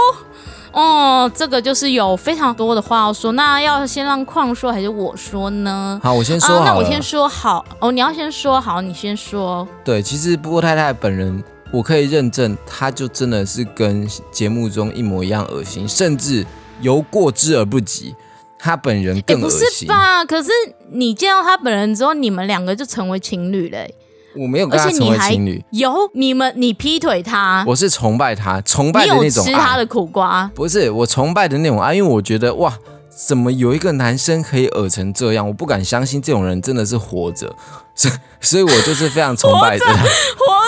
[0.72, 3.32] 哦，这个就是有非常多的话要说。
[3.32, 6.00] 那要先让矿说还是我说呢？
[6.02, 6.64] 好，我先说。
[6.64, 7.64] 那我先说好。
[7.80, 9.66] 哦，你要先说好，你先说。
[9.84, 11.42] 对，其实波太太本人。
[11.70, 16.44] 我可以认证，他就真的是跟节目中一模一样恶心，甚至
[16.80, 18.14] 由过之而不及。
[18.58, 19.60] 他本人更恶心。
[19.60, 20.24] 不是吧？
[20.24, 20.50] 可是
[20.90, 23.94] 你见到他本人之后，你们两个就成为情侣嘞。
[24.36, 25.62] 我没有跟他成为情侣。
[25.70, 29.44] 有你们，你劈腿他，我是崇拜他，崇拜的那种。
[29.44, 30.50] 吃他的苦瓜？
[30.54, 32.76] 不是，我崇拜的那种爱，因为我觉得哇，
[33.08, 35.46] 怎么有一个男生可以恶成这样？
[35.46, 37.54] 我不敢相信这种人真的是活着。
[37.94, 39.84] 所所以，我就是非常崇拜的。
[39.86, 39.96] 活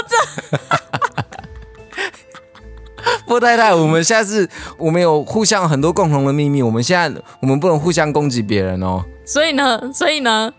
[0.08, 0.89] 着。
[3.30, 9.04] 波太太，我们下次我们有互相很多共同的秘密，我们现在我们不能互相攻击别人哦。
[9.24, 10.52] 所以呢，所以呢，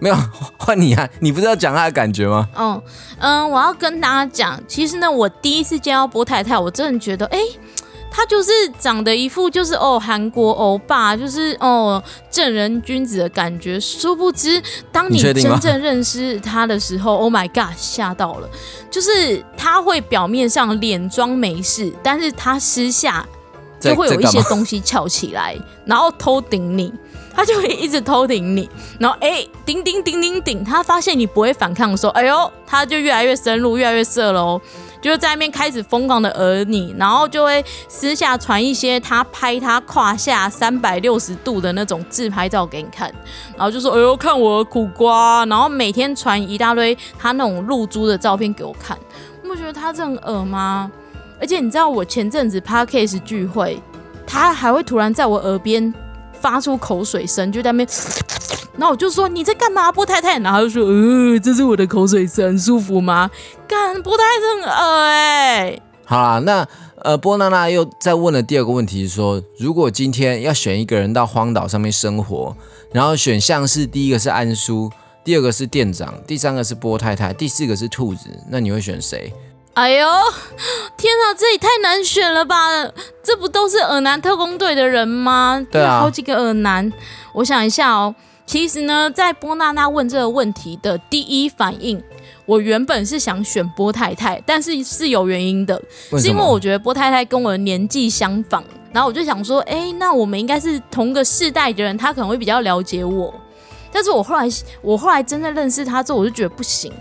[0.00, 0.16] 没有
[0.58, 2.48] 换你啊，你不是要讲他的感觉吗？
[2.58, 2.82] 嗯
[3.20, 7.38] 嗯，我要跟大家讲，其实呢，我第一次见到波太太，我真的觉得，哎。
[8.16, 13.78] 他就是长得一副就是哦韩国欧巴，就是哦正人君子的感觉。
[13.78, 18.48] 殊不知，当你真正认识他的时候， Oh my God，吓到了。
[18.90, 23.28] 就是他会表面上脸装没事，但是他私下
[23.78, 26.90] 就会有一些东西翘起来，然后偷顶你。
[27.34, 28.66] 他就会一直偷顶你，
[28.98, 34.58] 然后哎，顶顶顶顶顶，他发现你不会反抗的时候，哎呦，他就越来越深入，越来越色喽。
[35.06, 43.08] 就在那边开始疯狂的讹你，然后就会私下传一些他拍他胯下三百六十度的那种自拍照给你看，
[43.56, 48.98] 然后就说：“哎呦，看我苦瓜。”然后每天传一大堆他那种露珠的照片给我看。
[49.42, 50.90] 你不觉得他这很恶吗？
[51.40, 53.80] 而且你知道我前阵子 parkcase 聚会，
[54.26, 55.92] 他还会突然在我耳边
[56.32, 57.88] 发出口水声，就在那边。
[58.78, 60.38] 那我就说你在干嘛，波太太？
[60.40, 63.30] 然后就说，呃，这是我的口水声，舒服吗？
[63.86, 65.78] 干，波太太很恶哎。
[66.04, 66.66] 好啦，那
[67.02, 72.56] 呃，波娜娜又再问了第二个问题，说如果今天要选一个人到荒岛上面生活，
[72.92, 74.90] 然后选项是第一个是安叔，
[75.24, 79.32] 第二个是店长，第三个是波太太，第四个是兔子，那你会选谁？
[79.74, 80.08] 哎呦，
[80.96, 82.56] 天啊，这也太难选了吧？
[83.22, 85.64] 这不都是尔南特工队的人吗？
[85.70, 86.92] 对啊，好几个尔南，
[87.34, 88.14] 我想一下哦。
[88.46, 92.00] 其实呢，在波娜娜问这个问题的第一反应，
[92.46, 95.80] 我原本是想选波太太，但是是有原因的，
[96.12, 103.34] 是因为我觉得波太太跟我的年纪相仿，然后我就想说，哎，那我们应该是同个世代的人，他可能会比较了解我。
[103.92, 104.48] 但是我后来
[104.80, 106.92] 我后来真的认识他之后，我就觉得不行，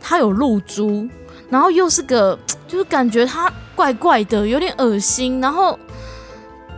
[0.00, 1.06] 他有露珠，
[1.50, 5.78] 然后又是个就是感觉他怪怪的，有点恶心，然后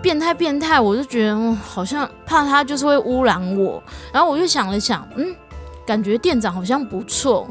[0.03, 5.35] 变态变态，我就觉得、嗯、好像怕他就是会污染我，然后我就想了想，嗯，
[5.87, 7.49] 感觉店长好像不错。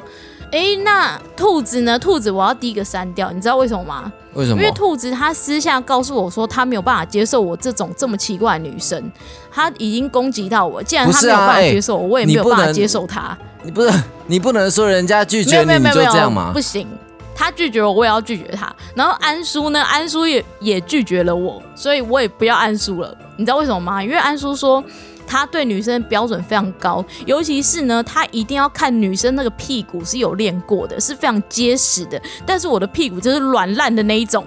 [0.56, 2.00] 诶，那兔子呢？
[2.00, 4.10] 兔子我要第一个删掉，你知道为什么吗？
[4.36, 4.72] 为什么因为？
[4.74, 9.12] 兔子他私下告诉我说，他没有办法接受我这种这么奇怪的女生，
[9.52, 10.82] 他已经攻击到我。
[10.82, 13.38] 既然他没有办法哎接受我，我也没有办法接受他。
[13.64, 13.92] 你不是
[14.28, 16.62] 你不能说人家拒绝你你有没有没有没有，就这样嘛不？
[16.62, 16.88] 行。
[17.36, 18.74] 他拒绝我，我也要拒绝他。
[18.96, 19.84] 然后安叔呢？
[19.84, 23.14] 安叔也也拒绝了我，所以我也不要安叔了。
[23.36, 24.02] 你知道为什么吗？
[24.02, 24.82] 因为安叔说
[25.28, 32.22] 他对女生的标准非常高，尤其是呢，他一定要看女生那个屁股是有练过的，是非常结实的。
[32.46, 34.46] 但是我的屁股就是软烂的那一种。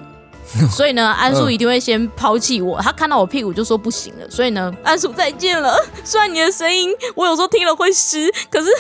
[0.73, 2.81] 所以呢，安叔一定会先抛弃我。
[2.81, 4.31] 他看到我屁股就说不行了。
[4.31, 5.77] 所以呢，安叔再见了。
[6.03, 8.71] 虽然你的声音我有时候听了会湿，可是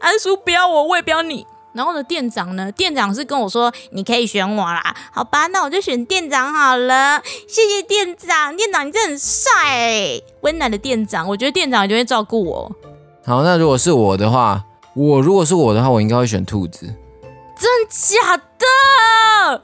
[0.00, 1.46] 安叔不要我，我也不要你。
[1.78, 2.72] 然后呢，店长呢？
[2.72, 7.22] 店长是跟我说你可以选我啦，好吧，那我就选店长好了。
[7.46, 12.72] 谢谢店长，店长你真的很帅哎，温暖的店长，我觉得店长一定会照顾我。
[13.24, 14.64] 好，那如果是我的话，
[14.96, 16.84] 我如果是我的话，我应该会选兔子。
[17.56, 19.62] 真假的？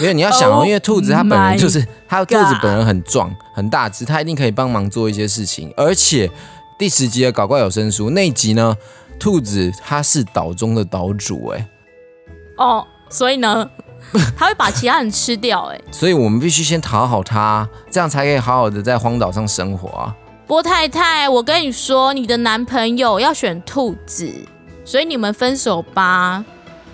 [0.00, 5.72] 因为你要想哦 Oh 因为兔子它本人就是它兔子本人很壮很大只，它一定可以帮忙做一些事情。
[5.76, 6.28] 而且
[6.76, 8.76] 第十集的搞怪有声书那一集呢，
[9.22, 11.68] 兔子它是岛中的岛主哎，
[12.58, 13.70] 哦，所以呢，
[14.36, 15.80] 他会把其他人吃掉哎。
[15.92, 20.16] 所以我们必须先讨好它，这样才可以好好的在荒岛上生活啊。
[20.48, 24.28] 波太太，我跟你说，你的男朋友要选兔子，
[24.84, 26.44] 所以你们分手吧。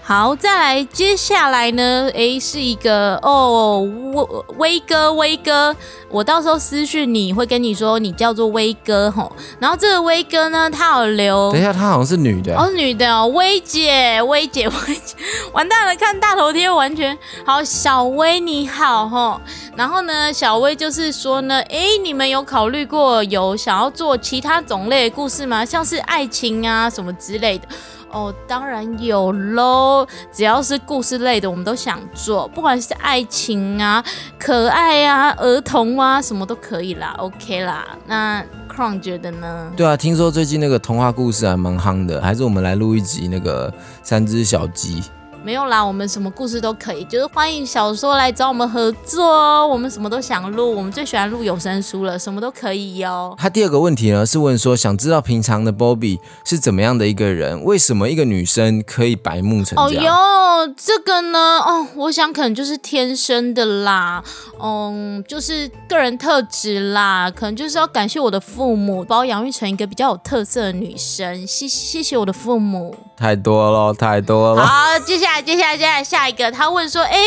[0.08, 2.10] 好，再来，接下来呢？
[2.14, 3.80] 诶，是一个哦，
[4.14, 4.24] 威
[4.56, 5.76] 威哥，威哥，
[6.08, 9.30] 我到时候私讯你会跟你说，你叫做威哥吼。
[9.60, 15.14] 然后这个威哥呢，他有留等一下，他好像是女的，哦，女的哦，薇姐，薇姐，薇姐，
[15.52, 17.62] 完蛋了，看大头贴完全好。
[17.62, 19.38] 小薇你好吼，
[19.76, 25.66] 然后呢，小薇就是说呢，诶，你们有考虑过有想要做其他种类的故事吗？
[25.66, 27.68] 像是爱情啊什么之类的。
[28.10, 30.06] 哦，当然有喽！
[30.32, 34.04] 只要是故事类的，我们都想做，不管是爱情啊、
[34.38, 37.86] 可爱啊、儿童啊，什么都可以啦，OK 啦。
[38.06, 39.72] 那 Crown 觉得呢？
[39.76, 45.02] 对啊，听说最近那个童话故事还蛮夯的，还是我们来录一集那个三只小鸡。
[45.44, 49.66] 没有啦，我们什么故事都可以，就是欢迎小说来找我们合作哦。
[49.66, 53.34] 我们什么都想录，我们最喜欢录有声书了，什么都可以哟。
[53.38, 57.62] 他第二个问题呢是问说，想知道平常的 Bobby 是怎么样的一个人？
[57.64, 60.04] 为什么一个女生可以白目成哦这样？
[60.04, 64.22] 哟，这个呢，哦，我想可能就是天生的啦，
[64.62, 71.46] 嗯，就是个人特质啦，可能就是要感谢我的父母，把我养育成一个比较有特色的女生。
[71.46, 72.94] 谢谢谢我的父母。
[73.18, 74.64] 太多了，太多了。
[74.64, 77.18] 好，接下来，接下来，接下来，下一个，他问说，哎，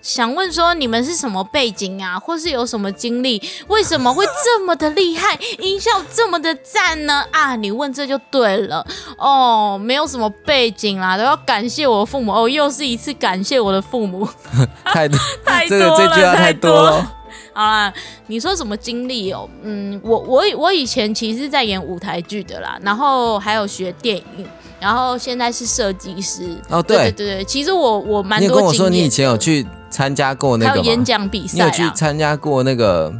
[0.00, 7.24] 想问说你们是什么背景啊，或是有什么经历，为什么会这么的厉害，音效这么的赞呢？
[7.32, 8.86] 啊，你问这就对了
[9.18, 14.28] 哦，没有什么背景啦，都要感谢我的父母哦，又是一次感谢我的父母，
[14.84, 17.16] 太多，太多这个了，这句话太多了。
[17.60, 17.92] 好啦，
[18.26, 19.46] 你说什么经历哦？
[19.62, 24.46] 嗯，我我我以前其实是在演舞台剧的啦，然后还有学电影，
[24.80, 26.56] 然后现在是设计师。
[26.70, 31.04] 哦，对对，对对，其实我我蛮多经验跟我说你以前有去参加过那还有演？
[31.04, 31.92] 讲比赛你有去啊。
[31.94, 33.12] 参加过那个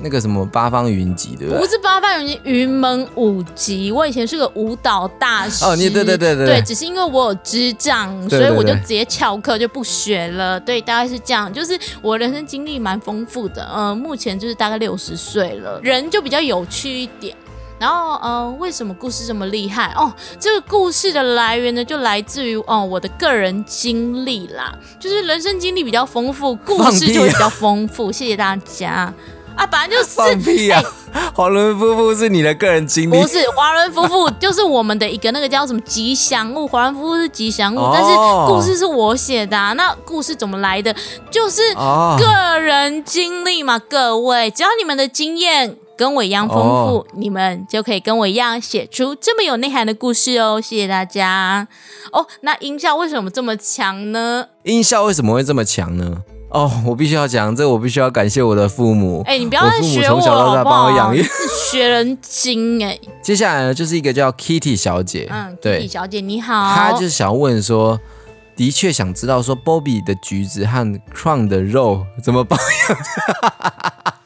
[0.00, 1.60] 那个什么八方云集，对不对？
[1.60, 5.64] 不是八方云集云门舞集，我以前是个舞蹈大师。
[5.64, 10.58] 哦你对对对对对对只是因为我有智障，所以我就直接翘课就不学了。
[10.58, 11.52] 对，大概是这样。
[11.52, 17.36] 就是我人生经历蛮丰富的，嗯、目前就是大概六十岁了，人就比较有趣一点。
[17.78, 19.92] 然后，呃，为什么故事这么厉害？
[19.96, 28.12] 哦，这个故事的来源呢，就来自于哦我的个人经历啦，就是人生经历比较丰富，故事就会比较丰富。
[28.12, 29.12] 谢谢大家
[29.56, 30.82] 啊，反正就是放屁啊！
[31.34, 36.66] 华伦夫妇是你的个人经历不，是华伦夫妇，就是我们的一个那个叫什么吉祥物。
[36.66, 39.72] 华伦夫妇是吉祥物，哦但是故事是我写的、啊。
[39.74, 40.94] 那故事怎么来的？
[41.30, 50.60] 就是哦，个人经历嘛，各位，只要你们的经验跟我一样丰富，哦你们就可以跟我一样写出这么有内涵的故事哦。
[50.60, 51.66] 谢谢大家。
[52.10, 54.46] 哦，那音效为什么这么强呢？
[54.64, 56.22] 音效为什么会这么强呢？
[56.52, 59.22] 哦，我必须要讲，这我必须要感谢我的父母。
[59.26, 60.62] 哎、你不要我父母再学我从小到大？
[60.62, 61.30] 帮我养育是
[61.70, 62.98] 学人精哎。
[63.22, 67.98] 接下来呢，就是一个叫 Kitty 小姐，嗯，对，小姐你好，她就是想问说，
[68.54, 72.98] 的确想知道说，Bobby 的橘子和 Crown 的肉怎么保养。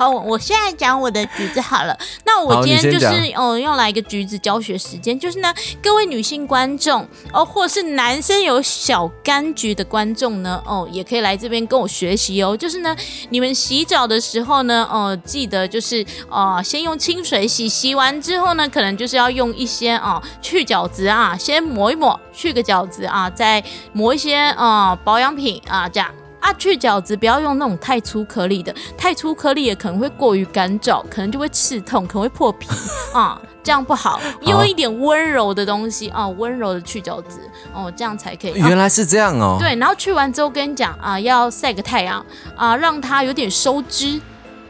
[0.00, 1.94] 好，我现在讲我的橘子好了。
[2.24, 12.56] 那我今天就是哦，要来一个橘子教学时间，就是呢，各位女性观众哦，或是男生有小柑橘的观众呢，哦，也可以来这边跟我学习哦。
[12.56, 12.96] 就是呢，
[13.28, 26.10] 你们洗澡的时候呢，哦，记得就是哦，先用清水洗，洗完之后呢，可能就是要用一些哦去角质啊，先抹一抹，去个角质啊，再抹一些啊保养品啊，这样。
[26.40, 32.68] 啊，去角质不要用那种太粗颗粒的，太粗颗粒也可能会过于干燥，可能就会刺痛，可能会破皮
[33.14, 34.20] 啊，这样不好。
[34.42, 37.38] 用一点温柔的东西啊，温柔的去角质
[37.74, 38.54] 哦，这样才可以。
[38.54, 39.56] 原来是这样哦。
[39.58, 42.24] 对，然后去完之后跟你讲啊，要晒个太阳
[42.56, 44.20] 啊，让它有点收汁。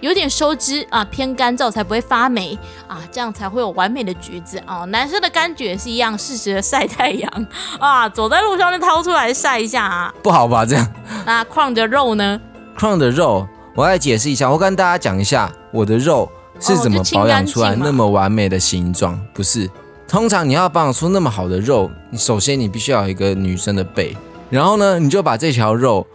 [0.01, 4.87] 有点收汁啊，偏干燥才不会发霉啊，这样才会有完美的橘子哦。
[4.87, 7.47] 男生的柑橘也是一样，适时的晒太阳
[7.79, 10.13] 啊，走在路上就掏出来晒一下啊。
[10.23, 10.65] 不好吧？
[10.65, 10.87] 这样？
[11.27, 12.41] 那 Crown 的肉呢
[12.77, 19.21] ？Crown 的肉，我来解释一下，我跟大家讲一下我的肉是怎么保养出来那么完美的形状。
[19.35, 19.69] 不是，
[20.09, 24.17] 通常你要保养出那么好的肉，你首先你必须要有一个女生的背，
[24.49, 26.07] 然后呢，你就把这条肉。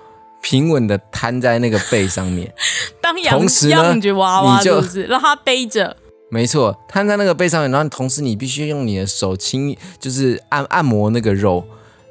[0.45, 2.53] 平稳的摊在那个背上面，
[3.01, 4.15] 当同时呢，你就
[5.07, 5.97] 让他背着。
[6.29, 11.65] 没错，摊在那个背上面，然后同时你必须用你的手轻，就是按按摩那个肉，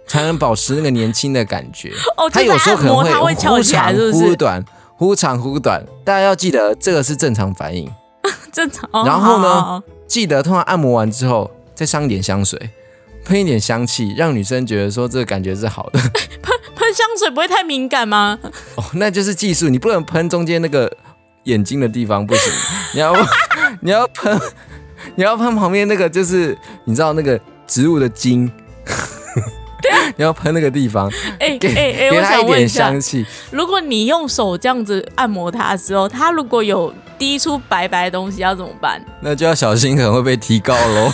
[0.09, 1.93] 才能保持那个年轻的感觉。
[2.19, 4.65] 哦，他有时候可能会忽长忽短，
[4.97, 5.85] 忽长忽短。
[6.05, 7.89] 大家要记得，这个是正常反应，
[8.51, 8.89] 正常。
[9.05, 12.59] 然后呢，记得通常按摩完之后，再上一点香水，
[13.25, 15.99] 喷一点香气，让女生觉得说这个感觉是好的。
[16.43, 18.39] 喷喷香水不会太敏感吗？
[18.77, 20.91] 哦，那就是技术，你不能喷中间那个
[21.45, 22.53] 眼睛的地方，不行。
[22.93, 23.15] 你要
[23.81, 24.41] 你要喷，
[25.17, 28.51] 你要喷旁边那个，就是你知道那个植物的茎。
[30.17, 31.11] 你要喷那个地方。
[31.39, 32.93] 哎哎哎，我想问一下，
[33.51, 39.05] 如果你用手这样子按摩它的时候，它如果有滴出白白的东西，要怎么办？
[39.21, 41.13] 那就要小心，可能会被提高喽。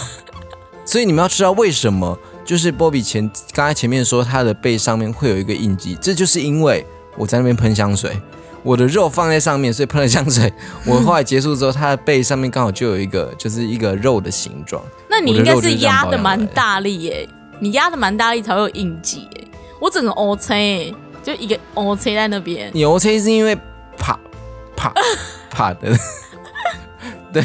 [0.90, 2.18] 所以你们要知道为什么。
[2.42, 6.84] 就是波比前刚才前面说他的背上面会有一个印记，这就是因为
[7.16, 8.20] 我在那边喷香水，
[8.64, 10.52] 我的肉放在上面，所以喷了香水。
[10.84, 14.82] 我后来结束之后，他的背上面刚好就有一个，就是一个肉的形状。
[15.08, 17.28] 那你应该是压的蛮大力耶，
[17.60, 19.48] 你压的蛮大力才会有印记耶。
[19.78, 23.56] 我整个 O C 就一个 O C 在那边，你 O C 是因为
[23.96, 24.18] 怕
[24.74, 24.92] 怕
[25.48, 25.96] 怕的。
[27.32, 27.44] 对，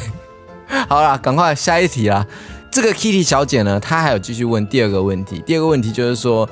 [0.89, 2.25] 好了，赶快下一题啊。
[2.76, 5.41] 这个 Kitty 小姐呢，她还有继续问第二个问题。
[5.45, 6.45] 第二个问题就是说，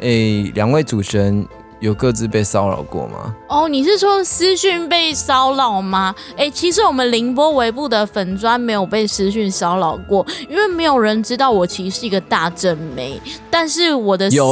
[0.00, 1.46] 诶，两位主持人。
[1.80, 3.34] 有各自被骚扰过吗？
[3.48, 6.14] 哦，你是说私讯被骚扰吗？
[6.36, 13.20] 哎，其实我们凌波维部的粉砖没有被私讯骚扰过，因为没有人知道我其实是一个大正妹。
[13.50, 14.46] 但是我的私人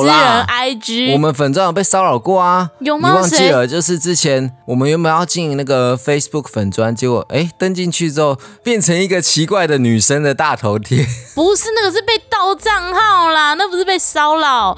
[0.46, 2.70] IG，我们粉砖有被骚扰过啊？
[2.80, 3.10] 有吗？
[3.10, 3.66] 你忘记了？
[3.66, 11.04] 就是之前我们原本要经营那个 Facebook 粉砖，结果哎登进去之后变成一个奇怪的女生的大头贴。
[11.34, 14.76] 不是那个是被盗账号啦，那不是被骚扰。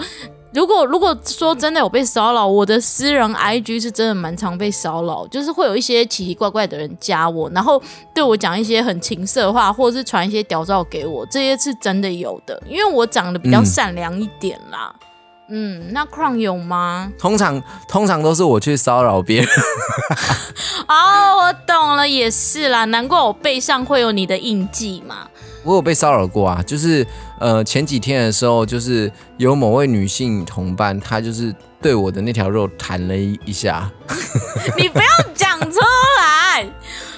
[0.53, 7.81] 如果如果说真的有被骚扰，我的私人 IG 是真的蛮常被骚扰，就是会有一些奇奇怪怪的人加我，然后
[8.15, 14.95] 对我讲一些很情色话，或者是传一些屌照给我，这些是真的有的，因为我长得比较善良一点啦。
[15.51, 17.11] 嗯，那 Crown 有吗？
[17.19, 19.49] 通常通常都是我去骚扰别人。
[20.89, 25.27] 哦，我懂了，也是啦，难怪我背上会有你的印记嘛。
[25.69, 27.07] 我有被骚扰过啊，就是
[27.39, 33.91] 呃前几天的时候，就是有某位女性同伴，她就是对我的那条肉弹了一一下。
[34.79, 35.79] 你不要讲出
[36.19, 36.67] 来，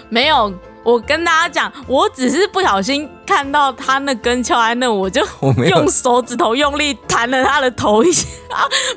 [0.09, 0.53] 没有。
[0.83, 5.25] 我跟大家讲，我只是不小心看到他那根翘在那，我就
[5.69, 8.27] 用手指头用力弹了他的头一下。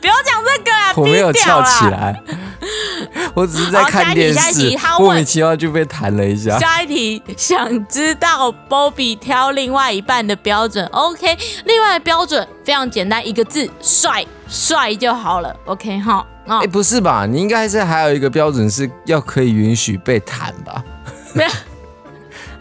[0.01, 0.93] 不要讲这个啊！
[0.97, 2.19] 我没有翘起来，
[3.35, 6.57] 我只是在看电视，莫名其妙就被弹了一下。
[6.57, 15.55] 下一题，想知道 Bobby 挑另外一半的标准？OK，另外的标准非常简单，一个字：帅，帅就好了。
[15.65, 16.25] OK 哈？
[16.47, 17.25] 哎，不是吧？
[17.25, 20.83] 你应该是还有一个标准是要可以允许被弹吧？
[21.33, 21.49] 没有。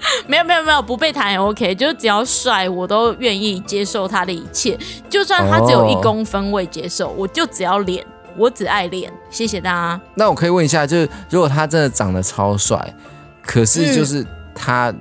[0.27, 4.79] 没有没有没有，不被弹也 OK，就是只要帅，我都愿意接受他的一切，
[5.09, 7.09] 就算他只有一公分，我也接受。
[7.17, 8.05] 我就只要脸，
[8.37, 9.13] 我只爱脸。
[9.31, 10.01] 谢谢大家。
[10.15, 12.95] 那我可以问一下，就是如果他真的长得超帅，
[13.43, 14.93] 可是就是他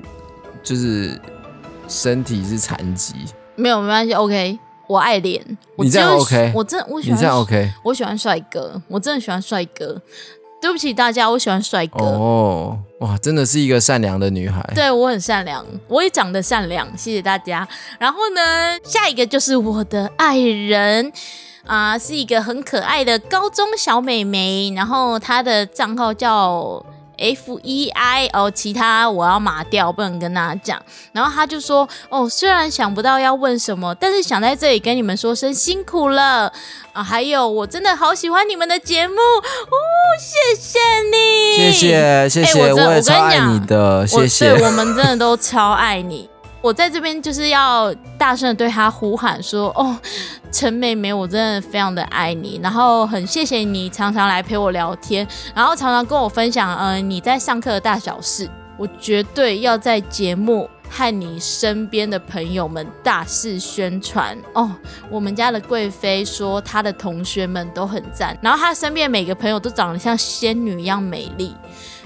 [0.63, 1.19] 就是
[1.87, 3.13] 身体是残疾，
[3.55, 5.43] 没有没关系，OK，我爱脸。
[5.77, 10.01] 你这样 OK，我真我喜欢你这样 OK，我喜欢帅哥，我真的喜欢帅哥。
[10.62, 12.05] 对不起大家，我喜欢帅哥。
[12.05, 14.64] 哦，哇，真的是一个善良的女孩。
[14.76, 17.68] 对我很善良，我也长得善良，谢谢大家。
[17.97, 21.12] 然后呢，下一个就是我的爱人
[21.66, 26.86] 啊，是一个很可爱的高中小美眉，然后她的账号叫。
[27.22, 30.82] F E I 哦，其他我要码掉，不能跟大家讲。
[31.11, 36.51] 然后他就说：“哦，虽然想不到要问什么，但是想在这里跟你们说声辛苦了
[36.93, 37.03] 啊！
[37.03, 39.78] 还有，我真的好喜欢你们的节目哦，
[40.19, 40.80] 谢谢
[41.11, 46.28] 你，谢谢谢谢，我也超爱你的，谢谢，我们真的都超爱你。”
[46.62, 49.97] 我在这边就是要大声的对他呼喊说：“哦，
[50.51, 58.47] 陈妹妹，我真的非常的爱你，然后很谢谢你常常来陪我聊天，然后常常跟我分享，嗯，你在上课的大小事。
[58.78, 64.72] 我绝对要在节目和你身边的朋友们大肆宣传哦。
[65.09, 71.55] 我们家的贵妃说她的同学们都很赞，然后她身边每个朋友都长得像仙女一样美丽。”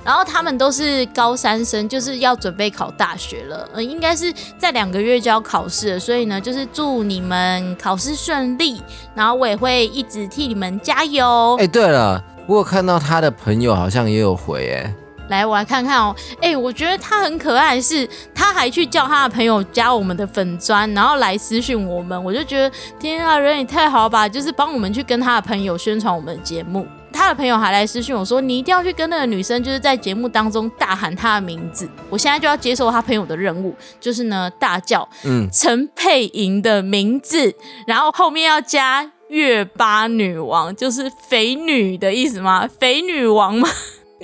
[0.05, 8.79] 然后他们都是高三生，就是要准备考大学了，呃，应该是在两个月就要考试了，所以呢，就是祝你们考试顺利，
[9.15, 11.57] 然后我也会一直替你们加油。
[11.59, 14.93] 哎，对了，我有看到他的朋友好像也有回，哎，
[15.29, 26.85] 来，我来看看哦，哎，我觉得他很可爱，是他还去叫他的朋友加我们的粉砖，然后来私讯我们，我就觉得天啊，人也太好吧，就是帮我们去跟他的朋友宣传我们的节目。
[27.15, 35.07] 他的朋友还来私讯我说：“你一定要去跟那个女生，就是在节目当中大喊她的名字。”我现在就要接受他朋友的任务，就是呢大叫
[35.51, 37.55] “陈佩莹”的名字，
[37.87, 42.69] 然后后面要加“月八女王”，就是肥女的意思吗？
[42.79, 43.69] 肥女王吗？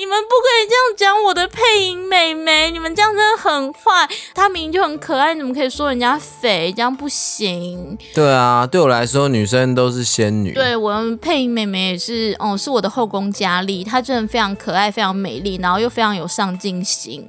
[0.02, 4.10] 你们不可以这样讲我的配音妹妹，你们这样真的很坏。
[4.34, 6.74] 她明明就很可爱，你怎么可以说人家肥？
[6.76, 7.96] 这样不行。
[8.16, 10.54] 对啊，对我来说，女生都是仙女。
[10.54, 13.84] 对我们配音妹妹也是，哦，是我的后宫佳丽。
[13.84, 17.24] 她真的非常可爱，非常美丽，然后又非常有上进心。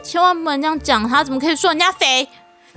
[0.00, 2.28] 千万不能这样讲，她怎么可以说人家肥？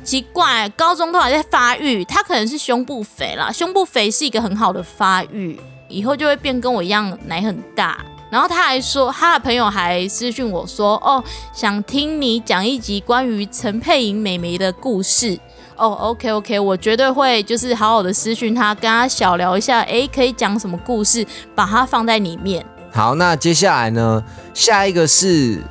[0.03, 3.51] 奇怪，高中都还在发育，她可能是胸部肥啦。
[3.51, 8.03] 胸部肥是一个很好的发育，以后就会变跟我一样，奶很大。
[8.35, 11.23] 然后他还说，他的朋友还私讯我说：“哦，
[11.53, 15.39] 想听你讲一集关于陈佩莹美眉的故事。”
[15.77, 21.25] 哦，OK OK，我绝对会就是好好的私讯他，跟他小聊一下，哎，可以讲什么故事，
[21.55, 22.65] 把它放在里面。
[22.91, 24.21] 好，那接下来呢，
[24.53, 25.63] 下一个是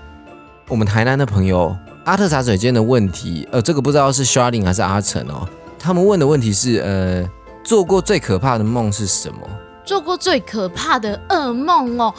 [0.66, 3.46] 我们台南的朋友阿特茶水间的问题。
[3.52, 5.46] 呃，这个不知道是 Sharding 还是阿成哦。
[5.78, 7.28] 他们问的问题是：呃，
[7.62, 9.40] 做过最可怕的梦是什么？
[9.84, 12.12] 做过最可怕的噩梦哦，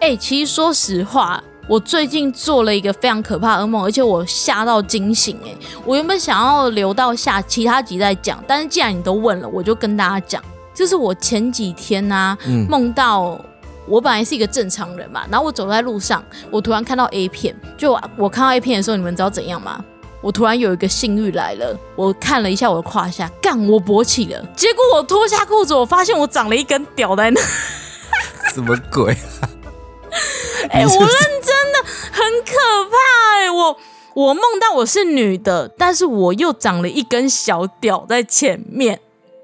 [0.00, 5.38] 哎，其实说实话，我最近做了一个非常可怕噩梦，而且我吓到惊醒。
[5.44, 5.54] 哎，
[5.84, 10.42] 我原本想要留到下其他集再讲，但是既然你都问了，我就跟大家讲，
[10.74, 12.36] 就是我前几天呢，
[12.68, 13.38] 梦到
[13.86, 19.84] 我本来是一个正常人嘛，然后我走在路上，我突然看到 A 片，就我看到 A 片的时候，你们知道怎样吗？
[20.22, 24.44] 我突然有一个性欲来了，我看了一下我的胯下，干，我勃起了。
[24.56, 27.40] 结果我脱下裤子，我发现我长了一根屌在那。
[28.52, 29.12] 什么鬼？
[29.12, 29.48] 啊
[30.70, 31.08] 哎，我认
[31.42, 32.54] 真的很可
[32.90, 33.78] 怕哎，我
[34.14, 39.00] 我梦到我是女的，但是我又长了一根小屌在前面。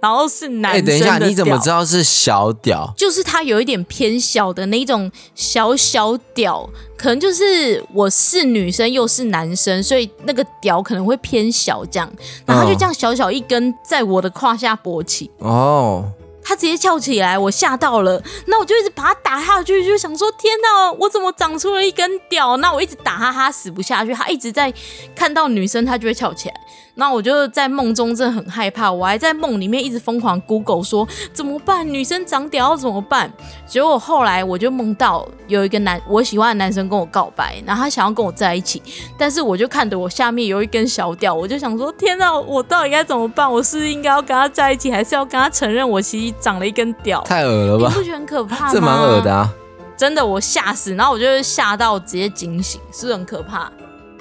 [0.07, 2.95] 然后是男等一下，你怎么知道是小屌？
[2.97, 12.09] 就是它有一点偏小的那种小小屌，可能就是我是女生又是男生，所以那个屌可能会偏小这样。
[12.47, 15.29] 然后就这样小小一根在我的胯下勃起。
[15.39, 16.05] 哦。
[16.49, 18.23] 他直接翘起来，我吓到了。
[18.47, 22.57] 那我就一直把他打下去，就想说：天哪，我怎么长出了一根屌？
[22.59, 24.15] 那我一直打他，他死不下去。
[24.15, 24.73] 他一直在
[25.17, 26.55] 看到女生，他就会翘起来。
[26.99, 31.87] 那我就在梦中真的很害怕，我还在梦里面一直疯狂 Google 说怎么办？
[31.87, 33.31] 女生长屌要怎么办？
[33.67, 38.83] 结果后来我就梦到有一个男我喜欢的男生跟我告白，然后他想要跟我在一起，
[39.19, 43.51] 但是我就看着我下面有一根小屌，我就想说：天哪，我到底该怎么办？
[43.51, 46.35] 我是应该要跟他在一起，还是要跟他承认我其实？
[46.41, 47.89] 长了一根屌，太恶了吧？
[47.89, 48.71] 你不觉得很可怕吗？
[48.73, 49.53] 这蛮恶的啊！
[49.97, 53.71] 真的，我吓死，然后我就吓到直接惊醒，是不是很可怕？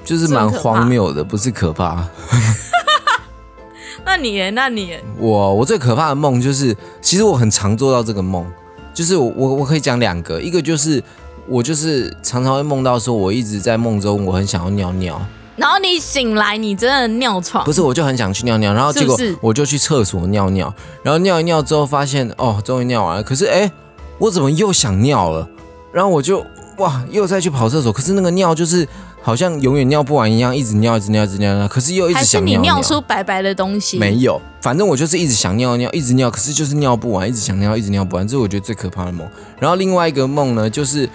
[0.05, 2.07] 就是蛮荒谬的，不是可怕。
[4.05, 8.45] 那你，那你，我我最可怕的梦就是，其实我很常做到这个梦，
[8.93, 11.03] 就是我我我可以讲两个，一个就是
[11.47, 15.19] 我就是常常会梦到说，我一直在梦中，我很想要尿尿。
[15.55, 17.63] 然后你醒来，你真的尿床？
[17.63, 23.23] 不是，我就很想去尿尿，然后结果我就去厕所尿尿，然后尿一尿之后发现，哦，终于尿完了。
[23.23, 23.71] 可是哎，
[24.19, 25.47] 我怎么又想尿了？
[25.91, 26.45] 然后我就
[26.77, 28.85] 哇，又再去跑厕所，可是那个尿就是
[29.25, 32.61] 好像永远尿不完一样，一直尿，一直尿，一直尿尿，可是又一直想尿。
[32.61, 33.97] 你尿出白白的东西？
[33.97, 39.27] 没有，反正我就是一直想尿尿，一直尿，可是就是尿不完，一直想尿，一直尿不完，这是我觉得最可怕的梦。
[39.57, 41.09] 然后另外一个梦呢，就是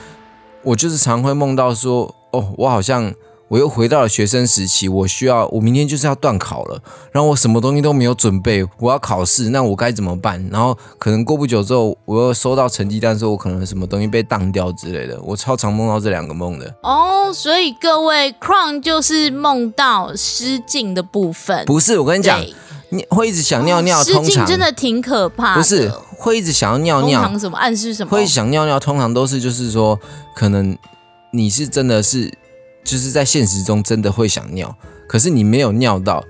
[0.64, 3.14] 我就是常会梦到说，哦，我好像
[3.50, 6.80] 我又回到了学生时期，我需要我明天就是要断考了，
[7.10, 10.48] 然后我什么东西都没有准备，我要考试，那我该怎么办？
[10.52, 16.72] 然后可能过不久之后，我又收到成绩单，说我可能什么东西被当掉之类的，我超常梦到这两个梦的。
[16.84, 22.40] 哦，所以各位 Crown 就是梦到失禁的部分，不是我跟你讲。
[22.92, 25.54] 你会一直想尿尿，通常真的挺可怕。
[25.54, 25.88] 不是
[26.18, 28.10] 会一直想要尿尿，通常什么暗示什么？
[28.10, 29.96] 会想尿尿，通常都是就是说，
[30.34, 30.76] 可能
[31.30, 32.32] 你是真的是
[32.84, 34.74] 就是在现实中真的会想尿，
[35.06, 36.24] 可是你没有尿到，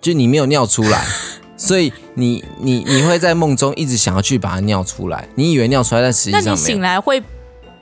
[0.00, 1.04] 就你没有尿出来，
[1.56, 5.28] 所以你你你会在梦中一直想要去把它尿出来。
[5.34, 6.56] 你以为尿出来，但实际上那你。
[6.56, 7.22] 醒来会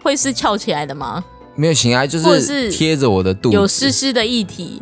[0.02, 1.24] 会是翘起来的吗？
[1.54, 4.80] 没有醒来就是贴着我的肚，有湿湿的液体。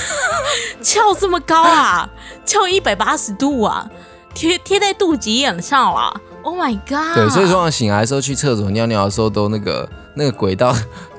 [0.80, 2.08] 翘这么高啊！
[2.46, 3.90] 翘一百八十度啊！
[4.32, 6.20] 贴贴在肚脐眼上了。
[6.42, 7.14] Oh my god！
[7.14, 10.74] 对，所以说醒来的时候去厕所尿尿的时候，都那个那个轨道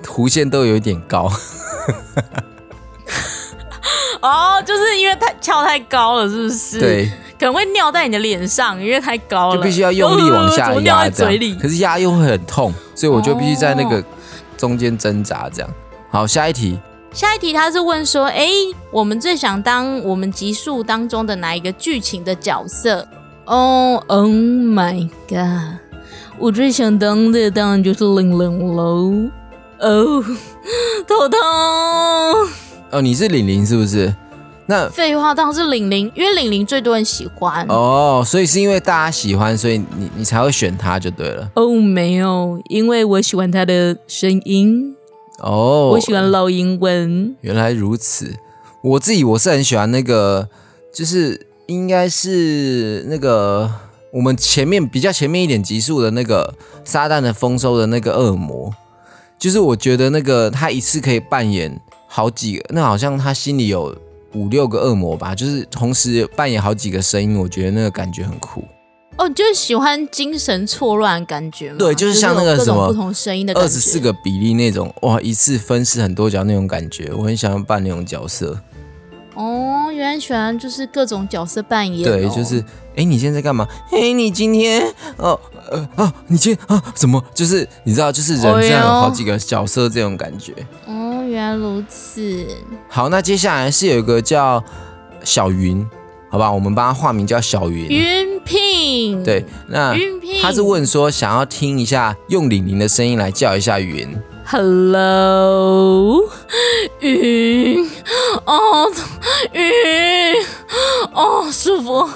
[0.06, 1.32] 弧线都有一点高。
[4.22, 6.80] 哦，就是因为太翘太高了，是不是？
[6.80, 11.58] 对，可能会尿在你的脸上，因为太高了，就必须要用力往下压，这样。
[11.58, 14.04] 可是压又会很痛，所以我就必须在那个
[14.58, 15.72] 中间挣扎，这样。
[16.10, 16.78] 好，下一题。
[17.14, 18.48] 下一题，他是问说：“哎，
[18.92, 23.08] 我们最想当我们集数当中的哪一个剧情的角色？”
[23.48, 25.80] 哦，Oh my god！
[26.38, 29.32] 我最想当的当然就是玲玲喽。
[29.80, 30.22] 哦，
[31.08, 31.40] 头痛。
[32.92, 34.14] 哦，你是玲玲是不是？
[34.66, 37.66] 那废话，当然是玲玲，因为玲玲最多人喜欢。
[37.70, 41.50] 哦，所以是因为大家喜欢，所以你你才会选她就对了。
[41.56, 44.96] 哦，没有，因为我喜欢她的声音。
[45.40, 47.36] 哦，我喜欢老英文。
[47.42, 48.36] 原来如此，
[48.84, 50.50] 我自己我是很喜欢那个，
[50.94, 53.72] 就是应该是那个
[54.14, 56.54] 我们前面比较前面一点集数的那个
[56.84, 58.72] 撒旦的丰收的那个恶魔，
[59.40, 63.96] 就是我觉得那个他一次可以扮演好几个，那好像他心里有
[64.34, 68.64] 五六个恶魔吧，就是同时扮演好几个声音，我觉得那个感觉很酷。
[69.18, 71.78] 哦，就是喜欢精神错乱感觉吗？
[71.80, 78.58] 对，就是像那个什么不同声音的二十四个比例那种，哇，一次分饰很多角那种感觉，我很喜欢扮那种角色。
[79.36, 82.04] 哦，原来喜欢就是各种角色扮演。
[82.04, 82.64] 对，就是，
[83.00, 83.66] 哎，你现在干嘛？
[83.94, 85.40] 哎，你今天，哦，
[85.72, 87.24] 呃，啊，你今天啊，怎么？
[87.34, 90.54] 就是你知道，就是人这样有好几个角色这种感觉。
[90.86, 92.46] 哦，原来如此。
[92.90, 94.62] 好，那接下来是有一个叫
[95.24, 95.88] 小云。
[96.30, 97.88] 好吧，我们帮他化名叫小云。
[97.88, 99.24] 云聘。
[99.24, 99.96] 对，那
[100.42, 104.08] 他是问说，想要听一下用李宁的声音来叫一下云。
[104.52, 106.28] Hello，
[107.02, 107.88] 云。
[108.46, 108.92] 哦，
[109.54, 110.44] 云。
[111.14, 111.94] 哦，舒服。
[111.94, 112.12] 哦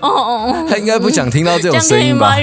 [0.00, 0.66] 哦。
[0.70, 2.34] 他应该不想听到这种声音吧？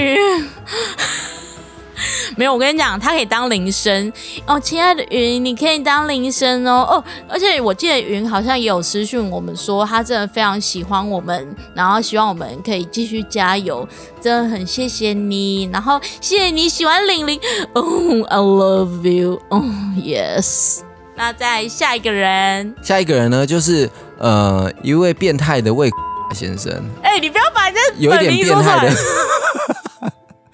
[2.36, 2.38] 云。
[2.38, 4.12] 没有，我跟你讲，他可以当铃声。
[4.46, 6.86] 哦，亲爱的云，你可以当铃声哦。
[6.90, 13.86] 哦，而且我记得云好像也有私讯我们说，他真的非常喜欢我们，然后希望我们可以继续加油，
[14.20, 17.40] 真的很谢谢你，然后谢谢你喜欢玲玲，
[17.74, 17.82] 哦，
[18.28, 19.62] I love you，哦
[19.96, 20.80] ，Yes，
[21.16, 25.90] 那再下一个人，下一个人呢，就是呃一位变态的魏
[26.34, 26.72] 先生，
[27.02, 28.92] 哎，你不要把这有一点变态的。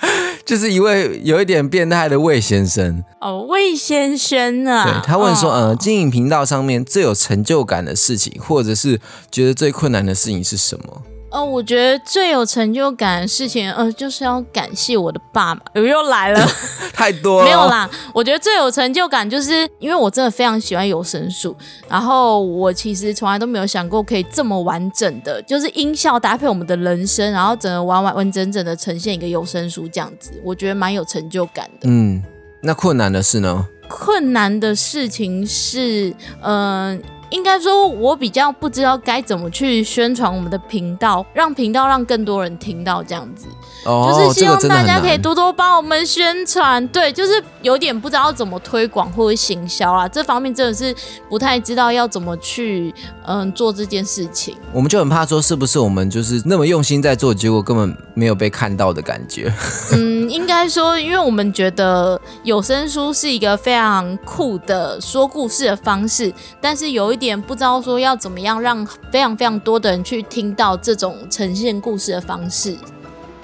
[0.45, 11.03] 就是一位有一点变态的魏先生哦，魏先生啊，对他问说，呃，经营频道上面最有成就感的事情，或者是觉得最困难的事情是什么？
[11.31, 15.63] 哦，我觉得最有成就感的事情，呃，就是要感谢我的爸爸。
[15.75, 16.45] 又来了，
[16.93, 17.89] 太多没有啦。
[18.13, 21.57] 我觉得最有成就感，就是因为我真的非常喜欢有声书，
[21.89, 31.89] 然后我其实从来都没有想过可以这么完整的，就是音效搭配我们的人声，然后整个完完完整整的呈现一个有声书这样子，我觉得蛮有成就感的。
[31.89, 32.21] 嗯，
[32.61, 33.67] 那困难的事呢？
[33.89, 36.13] 困难的事情是，
[36.43, 37.01] 嗯。
[37.31, 43.47] 应该说，我比较不知道该怎么去宣传我们的频道，让频道让更多人听到这样子。
[43.85, 46.87] 哦，就是希望大家可以多多帮我们宣传。
[46.89, 50.95] 对，就是有点不知道怎么推广或者行销啊，这方面真的是
[51.29, 52.95] 不太知道要怎么去
[53.27, 54.57] 嗯做这件事情。
[54.73, 59.53] 我们就很怕说，是不是我们就是那么用心在做，结果根本没有被看到的感觉。
[59.93, 72.77] 嗯，应该说，因为我们觉得有声书是一个非常酷的说故事的方式，但是有一点不知道说要怎么样让非常非常多的人去听到这种呈现故事的方式。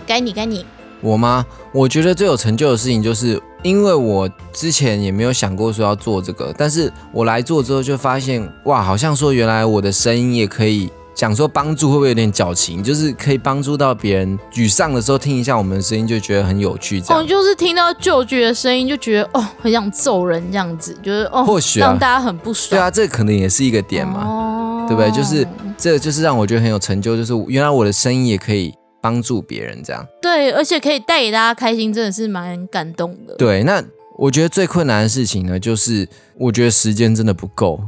[0.06, 0.64] 该你该你，
[1.00, 1.44] 我吗？
[1.72, 12.82] 我觉得最有成就的事情，就是因为我之前也没有想过说要做这个，但是我来做之后就发现，哇，好像说原来我的声音也可以想说帮助会不会有点矫情？
[12.82, 17.00] 就是可以帮助到别人沮丧的时候听一下我们的声音，就觉得很有趣。
[17.00, 22.70] 这样，哦，就是听到旧剧的声音就觉得哦，很想揍人这样子，就是哦，或许让大家很不爽。
[22.70, 25.10] 对啊，这可能也是一个点嘛，对不对？
[25.10, 25.46] 就是
[25.76, 30.06] 这就是让我觉得很有成就，就是原来我的声音也可以帮助别人这样。
[30.20, 33.34] 对，而且可以带给大家开心，真的是蛮感动的。
[33.36, 33.82] 对，那
[34.16, 37.80] 我觉得最困难的事情呢，就是我觉得时间真的不够。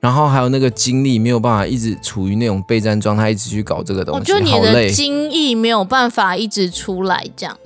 [0.00, 7.58] 然后还有那个精力没有办法一直处于那种备战状态，一直去搞这个东西，我觉得你的精力没有办法一直出来这样。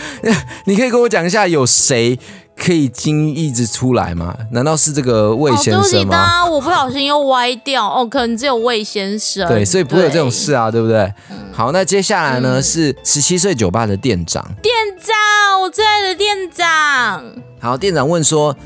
[0.64, 2.18] 你可以跟我讲一下，有谁
[2.56, 4.34] 可以精一直出来吗？
[4.50, 6.44] 难道是这个魏先生吗？
[6.44, 9.46] 我不小心又歪掉哦，可能只有魏先生。
[9.48, 11.12] 对，所以不会有这种事啊，对不对？
[11.52, 14.44] 好，那接下来呢是十七岁酒吧的店长。
[14.62, 17.24] 店长，我最爱的店长。
[17.60, 18.56] 好，店长问说。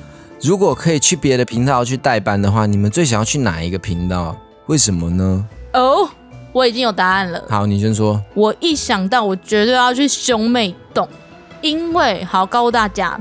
[0.41, 4.36] 如果可以去别的频道去代班的话，你们最想要去哪一个频道？
[4.66, 5.45] 为什么呢？
[5.72, 6.09] 哦，
[6.53, 7.43] 我已经有答案了。
[7.51, 8.22] 好，你先说。
[8.34, 11.09] 我一想到，我绝对要去兄妹洞，
[11.61, 13.18] 因为好告诉大家，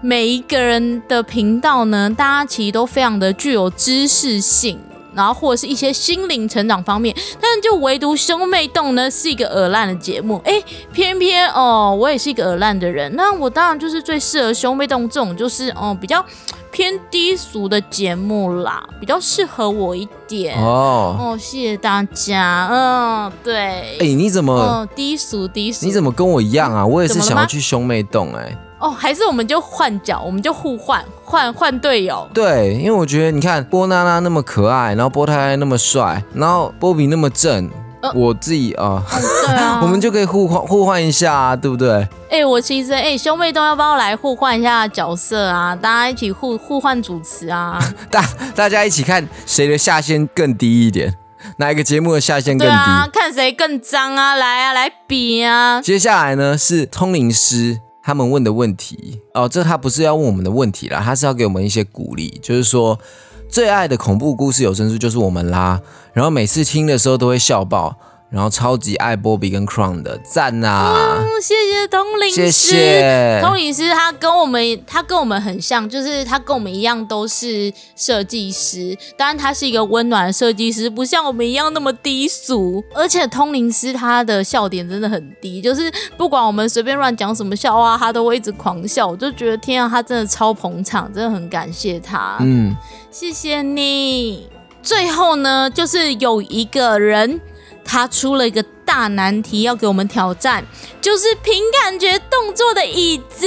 [0.00, 4.78] 每一个人的频道呢，大家其实都非常的具有知识性。
[5.14, 16.24] 然后或者是一些心灵成长方面，但是就唯独兄妹洞呢是一个耳烂的节目，哎，偏偏哦，我也是一个耳烂的人，那我当然就是最适合兄妹洞这种就是哦比较
[16.70, 25.84] 偏低俗的节目啦，比较适合我一点哦哦，谢谢大家，嗯，对，哎，你怎么低俗低俗？
[25.84, 26.86] 你怎么跟我一样啊？
[26.86, 28.56] 我也是想要去兄妹洞，哎。
[28.78, 32.28] 哦，还是我们就换角，我们就互换，换换队友。
[32.32, 37.68] 对，因为我觉得你看波娜娜那么可爱，然后波太太那么帅，然后波比那么正，
[38.14, 39.02] 我自己啊，
[39.46, 42.06] 对啊，我们就可以互换互换一下，啊对不对？
[42.30, 45.74] 哎，我其实哎，兄妹都要不要来互换一下角色啊？
[45.74, 47.78] 大家一起互互换主持啊？
[48.10, 48.24] 大
[48.54, 51.14] 大家一起看谁的下限更低一点，
[51.56, 52.74] 哪一个节目的下限更低？
[53.12, 54.36] 看谁更脏啊？
[54.36, 55.82] 来啊，来比啊！
[55.82, 57.80] 接下来呢是通灵师。
[58.08, 62.98] 他们问的问题哦，这他不是要问我们的问题啦，他是要给我们一些鼓励，就是说
[63.50, 65.82] 最爱的恐怖故事有声书就是我们啦，
[66.14, 67.98] 然后每次听的时候都会笑爆。
[68.30, 71.24] 然后超级爱波比跟 Crown 的赞呐！
[71.40, 82.84] 谢谢通灵师，谢谢通灵师，他跟我们他跟我们很像，就是他跟我们一样都是设计师，当然他是一个温暖的设计师，不像我们一样那么低俗。
[82.94, 89.06] 而且通灵师他的笑点真的很低，就是不管我们随便乱讲什么笑话，他都会一直狂笑。
[89.06, 92.36] 我就觉得天啊，他真的超捧场，真的很感谢他。
[92.40, 92.76] 嗯，
[93.10, 94.46] 谢谢你。
[94.82, 97.40] 最后呢，就是有一个人。
[97.90, 100.62] 他出了一个大难题要给我们挑战，
[101.00, 103.46] 就是凭感觉动作的椅子。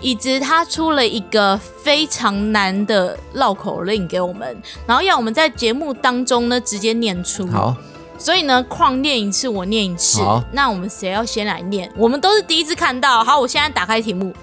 [0.00, 7.46] 椅子他出了一个非常难的绕口令给我们，然后要我们在节目当中呢直接念出。
[7.46, 7.74] 好，
[8.18, 10.20] 所以呢，旷念一次，我念一次。
[10.52, 11.90] 那我们谁要先来念？
[11.96, 13.24] 我们都是第一次看到。
[13.24, 14.34] 好，我现在打开题目，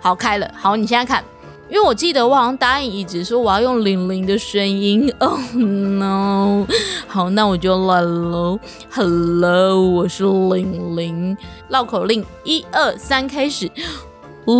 [0.00, 0.50] 好开了。
[0.56, 1.22] 好，你现在看。
[1.70, 6.66] 因为我记得我好像答应一直说我要用玲玲的声音， Oh no！
[7.06, 8.58] 好，那我就来喽。
[8.90, 11.36] Hello，我是玲玲。
[11.68, 13.70] 绕口令，一二三，开始。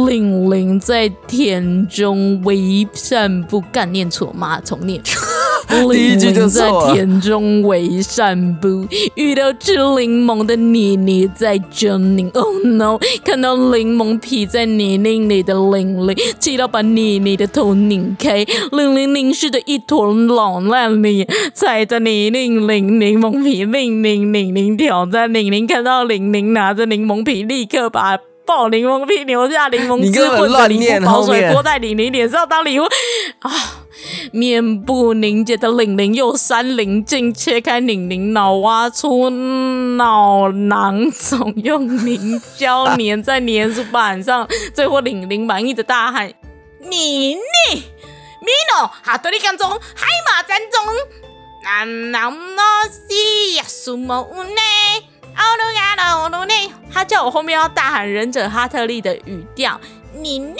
[0.07, 4.61] 玲玲在田中微散步，干念错吗？
[4.61, 5.03] 重念。
[5.71, 12.31] 玲玲在田中为散步，遇到吃柠檬的妮妮在狰狞。
[12.33, 12.99] Oh no！
[13.25, 18.45] 看到柠檬皮在泥泞里的玲玲，气到把妮妮的头拧开。
[18.73, 28.18] 玲玲凝视着一坨老烂泥，踩着泥泞里柠檬皮，玲玲玲玲挑战玲玲，看到玲玲拿着柠檬皮，立刻把。
[28.47, 33.51] 爆柠檬皮，留下柠檬汁混在礼物跑水泼在玲玲脸上当礼物啊！
[34.33, 46.33] 面部凝结的玲玲又三棱镜切开玲玲脑，挖出脑囊肿，用凝胶粘在粘鼠板上，最后玲玲满意的大喊
[46.81, 47.37] ：“妮妮，
[47.73, 50.85] 米诺，哈多利干中，海马战中，
[51.62, 54.61] 南南诺西亚苏莫乌内。”
[55.37, 59.81] 奥鲁亚的奥鲁内，他叫我后面要大喊忍者哈特利的语调，
[60.12, 60.57] 你你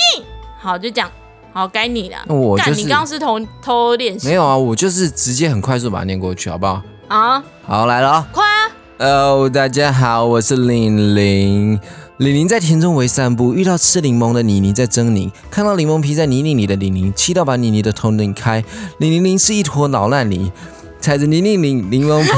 [0.59, 1.11] 好就讲
[1.53, 2.17] 好该你了。
[2.29, 6.83] 我就是你刚刚是偷偷练习，没有啊，我就是直接很快速把它念过去，好不好？
[7.09, 8.71] 啊，好来了，快啊！
[8.99, 11.81] 哦，大家好，我是玲玲。
[12.19, 18.63] 玲玲在田中围散步，遇到吃柠檬的妮妮在狰狞，看到柠檬皮在泥泞里的玲玲，气到把妮妮的头拧开。
[18.99, 20.53] 李宁宁是一坨老烂泥。
[21.01, 22.31] 踩着宁宁柠柠檬皮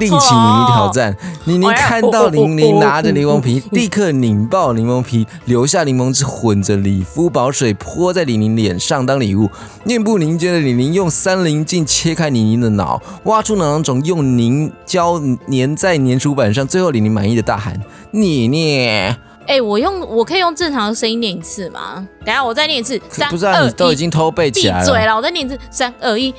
[0.00, 1.16] 另请宁宁挑战。
[1.44, 9.48] 宁宁看到宁宁拿着柠檬皮，立刻拧爆柠檬皮，留下柠檬汁混着理肤宝水泼在宁宁脸上当礼物。
[9.84, 16.66] 面部凝结的宁宁用三棱镜切开宁宁的脑，挖出囊肿，用凝胶粘在粘鼠板上。
[16.66, 17.80] 最后宁宁满意的大喊
[18.12, 19.16] ：“念念。”
[19.48, 22.06] 哎，我用我可以用正常的声音念一次吗？
[22.22, 23.00] 等下我再念一次。
[23.08, 24.84] 三二一，都已经偷背起来了。
[24.84, 25.58] 闭嘴了，我再念一次。
[25.70, 26.34] 三二一。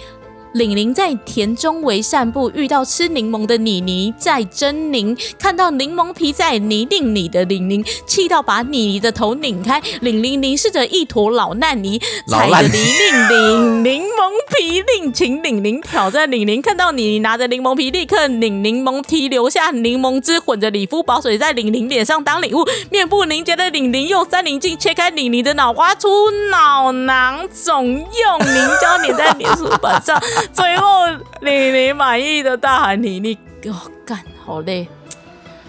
[0.54, 9.80] 玲玲在田中围散步，遇到吃柠檬的妮妮在狰狞，看到柠檬皮在泥泞里的玲玲，气到把妮妮的头拧开。
[10.02, 16.30] 玲玲凝视着一坨老烂泥，踩着泥泞领柠檬皮，另请玲玲挑战。
[16.32, 22.68] 玲玲看到妮妮拿着柠檬皮，立刻拧柠檬皮，留下柠檬汁混着理肤宝水在玲玲脸上当礼物。
[22.90, 26.10] 面部凝结的玲玲用三棱镜切开玲玲的脑，瓜出
[26.50, 30.20] 脑囊肿，用凝胶粘在脸书板上。
[30.54, 31.08] 最后，
[31.42, 33.76] 你你满意的大喊：“你你给我
[34.06, 34.88] 干，好累，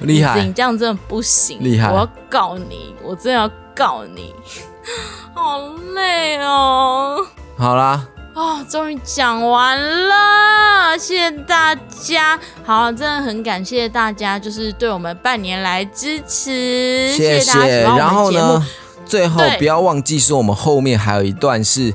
[0.00, 0.42] 厉害！
[0.42, 1.90] 你这样真的不行，厉害！
[1.90, 4.34] 我要告你，我真的要告你，
[5.34, 5.60] 好
[5.94, 7.24] 累哦。”
[7.58, 12.38] 好啦，啊，终于讲完了，谢谢大家。
[12.64, 17.96] 好，真的很感谢大家，就是对我们半年来支持，谢谢大家。
[17.96, 18.66] 然后呢，
[19.04, 21.92] 最后不要忘记说，我们后面还有一段是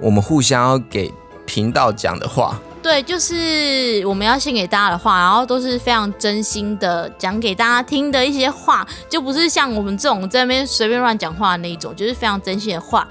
[0.00, 1.12] 我们互相要给。
[1.46, 13.06] 频道讲的话，对，就是我们要献给大家的话，然后都是非常真心的讲给大家听的一些话，就不是像我们这种在那边随便乱讲话的那一种，就是非常真心的话。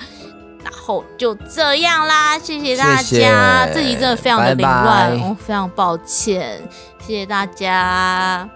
[0.64, 6.62] 然后就这样啦，谢谢大家，这集真的非常的凌乱，哦，非常抱歉，
[7.06, 8.50] 谢谢大家。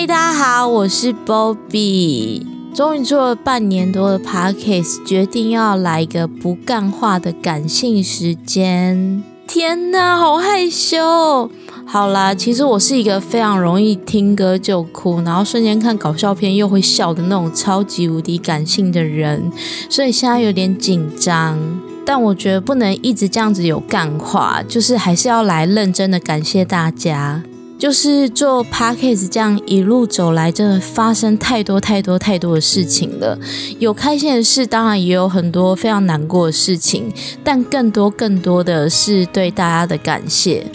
[0.00, 2.42] 嗨，大家好，我是 Bobby。
[2.74, 9.22] 终于做了半年多的 Podcast，决定要来一个不干话的感性时间。
[9.46, 11.50] 天哪，好害羞！
[11.84, 19.52] 好啦，其实我是一个非常容易听歌就哭，然后瞬间看搞笑片又会笑的那种超级无敌感性的人，
[19.90, 21.58] 所以现在有点紧张。
[22.06, 27.42] 但我觉得不能一直这样子有干话，就是还是要来认真的感谢大家。
[27.80, 33.38] 就是做 podcast 这样一路走来，真的发生太多太多太多的事情了。
[33.78, 37.10] 有开心的事，当然也有很多非常难过的事情，
[37.42, 40.66] 但更多更多的是对大家的感谢。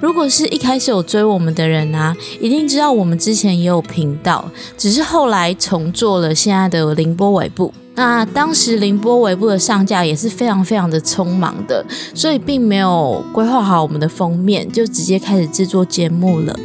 [0.00, 7.72] 如果是一开始有追我们的人啊，一定知道我们之前也有频道，只是后来重做了现在的凌波尾部。
[8.00, 11.84] 那当时凌波尾部的上架也是非常非常的匆忙的，
[12.14, 16.58] 所以并没有规划好我们的封面，就直接开始制作节目了。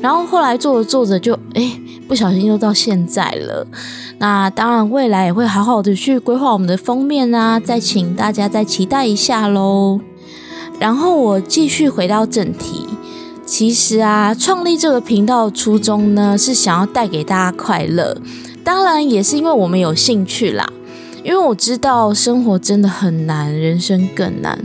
[0.00, 3.64] 然后后来做着做着就哎，不小心又到现在了。
[4.18, 10.00] 那当然未来也会好好的去规划我们的封面啊，再请大家再期待一下喽。
[10.80, 12.88] 然后我继续回到正题，
[13.46, 18.20] 其实啊，创立这个频道初衷呢，是想要带给大家快乐，
[18.64, 20.68] 当然也是因为我们有兴趣啦。
[21.22, 24.58] 因为我知道生活真的很难，人生更难，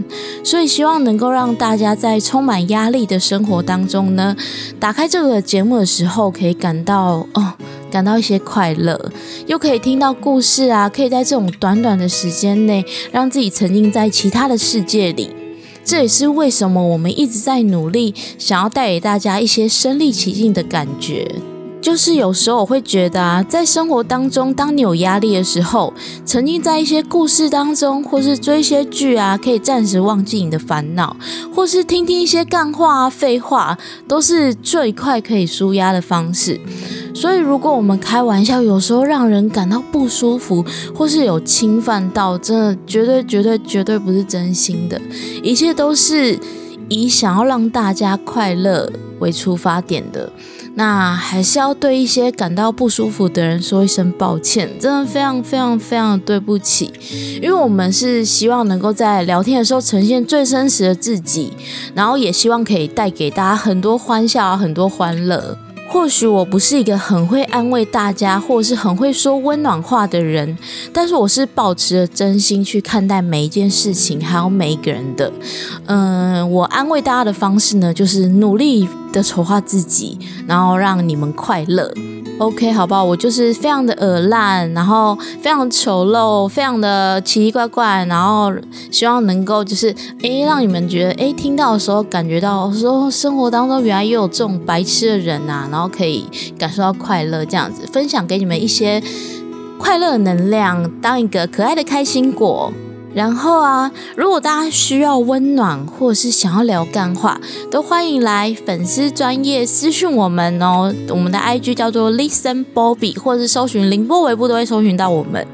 [0.43, 4.35] 所以希望能够让大家在充满压力的生活当中呢，
[4.79, 7.53] 打开这个节目的时候，可以感到哦，
[7.91, 9.11] 感到一些快乐，
[9.47, 15.29] 又可以听到故事啊，可以在这种短短的时间内，让自己沉浸在其他的世界里。
[15.83, 21.29] 这也是为什么我们一直在努力，想要带给大家一些身临其境的感觉。
[21.86, 25.93] 就是有时候我会觉得啊，在生活当中，当你有压力的时候，
[26.25, 31.15] 沉浸在一些故事当中，或是追一些剧啊，可以暂时忘记你的烦恼，
[31.53, 33.77] 或是听听一些干话啊、废话，
[34.07, 36.59] 都是最快可以舒压的方式。
[37.13, 40.65] 所以，如果我们开玩笑，有时候让人感到不舒服，
[40.95, 44.99] 或是有侵犯到，真的绝对、绝对、绝对不是真心的，
[45.43, 46.39] 一切都是
[46.89, 50.31] 以想要让大家快乐为出发点的。
[50.76, 56.91] 那还是要对一些感到不舒服的人说一声抱歉，真的非常非常非常对不起，
[57.41, 61.53] 因为我们是希望能够在聊天的时候呈现最真实的自己，
[61.93, 65.57] 然后也希望可以带给大家很多欢笑、很多欢乐。
[65.88, 70.57] 或许我不是一个很会安慰大家，或是很会说温暖话的人，
[70.91, 75.31] 但是我是保持着真心去看待每一件事情，还有每一个人的。
[75.86, 80.17] 嗯，我安慰大家的方式呢，就是努力的筹划自己，
[80.47, 81.93] 然后让你们快乐。
[82.38, 83.01] OK，好不好？
[83.01, 88.51] 我就是非常的耳烂，然后非常丑陋，非常的奇奇怪怪，然后
[88.91, 96.25] 希望能够就是诶，让你们觉得诶，听到的时候感觉到说生活当中原来也有这种白痴的人呐，然后可以
[96.59, 99.01] 感受到快乐，这样子分享给你们一些
[99.77, 102.73] 快乐能量，当一个可爱的开心果。
[103.16, 107.39] 然后啊，如果大家需要温暖，或是想要聊干话，
[107.72, 110.93] 都欢迎来粉丝专业私讯我们哦。
[111.07, 115.47] 我们的 IG 叫做 Listen Bobby，或者是搜寻凌波微步都会搜寻到我们。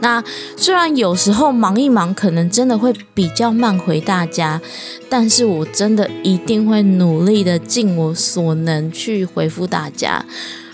[0.00, 0.22] 那
[0.56, 4.60] 虽然有时候忙一忙，可能真的会比较慢回大家，
[5.08, 10.24] 但是我真的一定会努力的尽我所能去回复大家。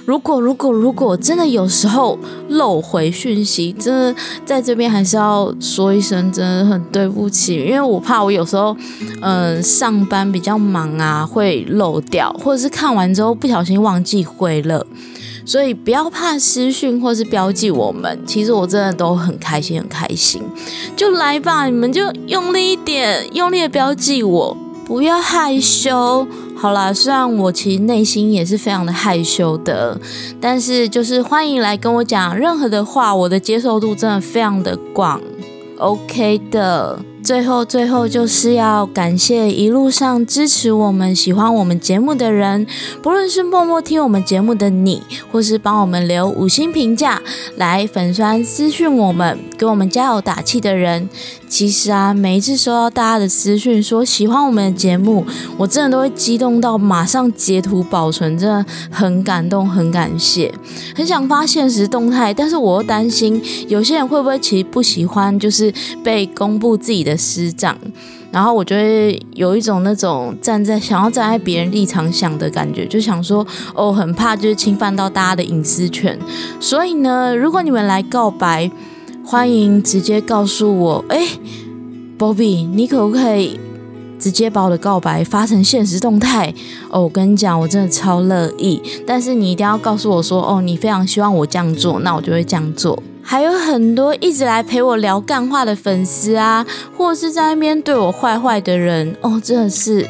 [0.06, 8.76] 如果如果如果真的有时候漏回讯息，真的在这边还是要说一声，真的很对不起，因为我怕我有时候
[9.22, 14.86] 嗯上班比较忙啊，会漏掉，或者是看完之后不小心忘记回了，
[15.46, 20.42] 所以不要怕私讯或是标记我们，其实我真的都很开心很开心，
[20.94, 26.26] 就来吧，你们就用力一点，用力的标记我，不要害羞。
[26.64, 30.00] 好啦，虽然我其实内心也是非常的害羞的，
[30.40, 35.20] 但是就是欢迎来跟我讲任何的话，我的接受度真的非常的广
[35.76, 36.98] ，OK 的。
[37.22, 42.66] 最后，最后就是要感谢一路上支持我们、喜欢我们节目的人，
[43.02, 45.02] 不论是默默听我们节目的你，
[45.32, 47.22] 或是帮我们留五星评价、
[47.56, 51.08] 来粉酸私讯我们、给我们加油打气的人。
[51.54, 55.24] 其实啊，每一次收到大家的私讯说喜欢我们的节目，
[55.56, 60.52] 我真的都会激动到马上截图保存，真的很感动、很感谢，
[60.96, 67.78] 很想发现实动态，但是我又担心有些人会不会其实不喜欢，就是被公布自己的师长，
[68.32, 73.46] 然后我就会有一种那种站在想要站在别人立场想的感觉，就想说
[73.76, 76.18] 哦，很怕就是侵犯到大家的隐私权，
[76.58, 78.68] 所以呢，如果你们来告白。
[79.26, 81.26] 欢迎直接告诉我，哎
[82.18, 83.58] ，Bobby，你可不可以
[84.18, 86.52] 直接把我的告白发成现实动态？
[86.90, 88.82] 哦，我跟你讲，我真的超乐意。
[89.06, 93.02] 但是你一定要告诉我说，哦，你非常希望我这样做，那我就会这样做。
[93.22, 96.64] 还有很多一直来陪我聊干话的粉丝啊，
[96.96, 100.06] 或者是在那边对我坏坏的人，哦，真的是，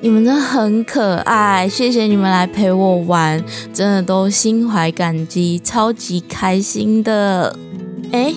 [0.00, 3.42] 你们真的很可爱，谢谢你们来陪我玩，
[3.74, 7.58] 真的都心怀感激，超级开心的。
[8.12, 8.34] 哎，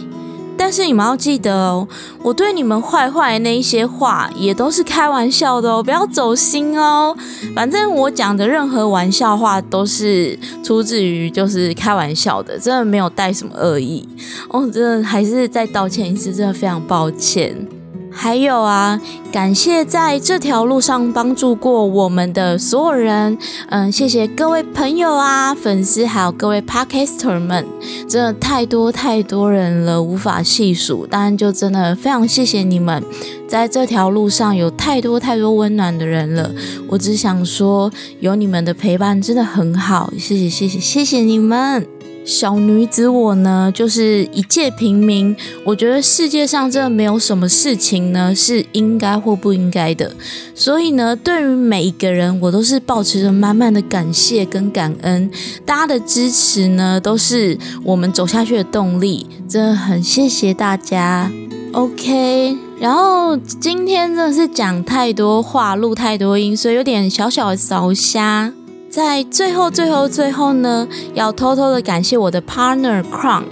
[0.58, 1.88] 但是你们要记得哦，
[2.22, 7.16] 我对你们坏坏的那一些话也都是开玩笑的哦，不要走心哦。
[7.56, 14.08] 反正我讲的任何玩笑话都是出自于就是开玩笑的，真的没有带什么恶意
[14.50, 14.70] 哦。
[14.70, 17.68] 真的还是再道歉一次，真的非常抱歉。
[18.12, 19.00] 还有啊，
[19.32, 23.38] 感谢在这条路上帮助过我们的所有人，
[23.70, 27.66] 嗯，谢谢各位朋友啊、粉丝，还有各位 Podcaster 们，
[28.08, 31.08] 真的太多太多人了，无法细数。
[31.08, 33.02] 当然，就真的非常谢谢你们，
[33.48, 36.52] 在这条路上有太多太多温暖的人了。
[36.88, 41.99] 我只想说，有你们的陪伴真的很好，谢谢谢谢谢谢你们。
[42.30, 45.36] 小女子我呢，就是一介平民。
[45.66, 50.14] 我觉得世界上真的没有什么事情呢是应该或不应该的。
[50.54, 55.32] 所以呢，对于每一个人，我都是保持着满满的感谢跟感恩。
[55.66, 59.26] 大家的支持呢，都是我们走下去的动力。
[59.50, 61.32] 真的很谢谢大家。
[61.72, 68.54] OK，然后今天真的是讲太多话，录太多音，所以有点小小的烧瞎。
[68.90, 73.44] 在最后、最后、最后呢，要偷偷的感谢我的 partner Crown，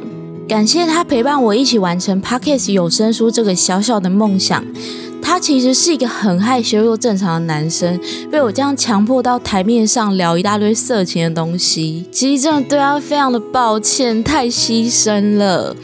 [0.47, 4.65] 感谢他陪伴我一起完成 Pockets 有声书这个小小的梦想。
[5.21, 7.99] 他其实是一个很害羞又正常的男生，
[8.31, 15.75] 被我这样强迫到台面上聊一大堆色情的东西，其实真的对他非常的抱歉，太牺牲了。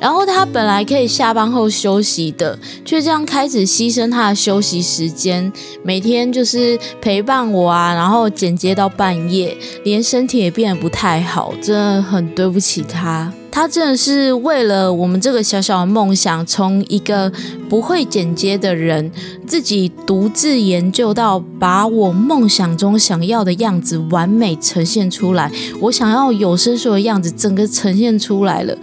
[0.00, 5.52] 然后他本来可以下班后休息的，却这样开始牺牲他的休息时间，
[5.84, 13.32] 每天就是陪伴我啊，然后剪接到半夜，连身体也变得不太好，真的很对不起他。
[13.60, 17.30] 他真的是为了我们这个小小的梦想，从一个
[17.68, 19.12] 不会剪接的人，
[19.46, 25.52] 自己独自研究到把我梦想中想要的样子完美呈现出来。
[25.78, 28.74] 我想要有声书的样子，整个呈现出来了。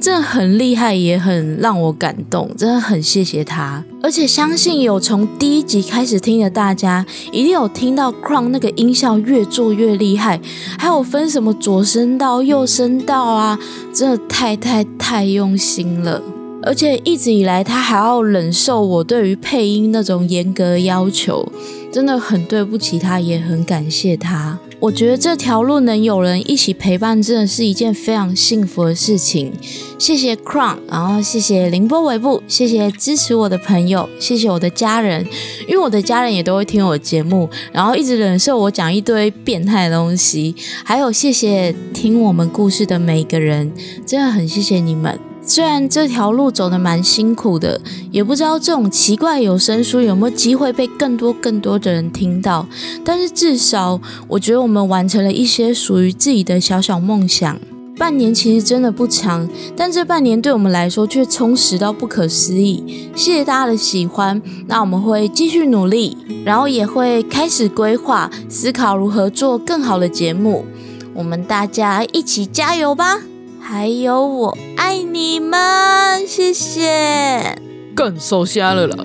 [0.00, 3.84] 真的很厉害，也很让我感动，真的很谢谢他。
[4.04, 10.38] 而且相信有从第一集开始听的大家，一定有听到 Crown 那个音效越做越厉害，
[10.78, 13.58] 还有分什么左声道、右声道啊，
[13.94, 16.20] 真的太太太用心了。
[16.62, 21.50] 而且一直以来他还要忍受我对于配音那种严格要求，
[21.90, 24.58] 真的很对不起他，也很感谢他。
[24.84, 29.50] 我觉得这条路能有人一起陪伴，真的是一件非常幸福的事情。
[29.98, 35.26] 谢谢 Crown，然后谢谢凌波尾部，谢谢支持我的朋友，谢谢我的家人，
[35.66, 40.54] 因为我的家人也都会听我节目，然后一直忍受我讲一堆变态的东西。
[40.84, 43.72] 还有谢谢听我们故事的每一个人，
[44.04, 45.18] 真的很谢谢你们。
[45.46, 47.80] 虽然这条路走得蛮辛苦的，
[48.10, 52.66] 也不知道这种奇怪有声书有没有机会被更多更多的人听到，
[53.04, 57.58] 但是至少我觉得我们完成了一些属于自己的小小梦想。
[57.96, 63.08] 半年其实真的不长，但这半年对我们来说却充实到不可思议。
[63.14, 70.64] 谢谢大家的喜欢，那我们会继续努力，然后也会开始规划思考如何做更好的节目。
[71.12, 73.20] 我们大家一起加油吧！
[73.66, 77.58] 还有我爱你们，谢谢。
[77.96, 79.02] 更收瞎了啦。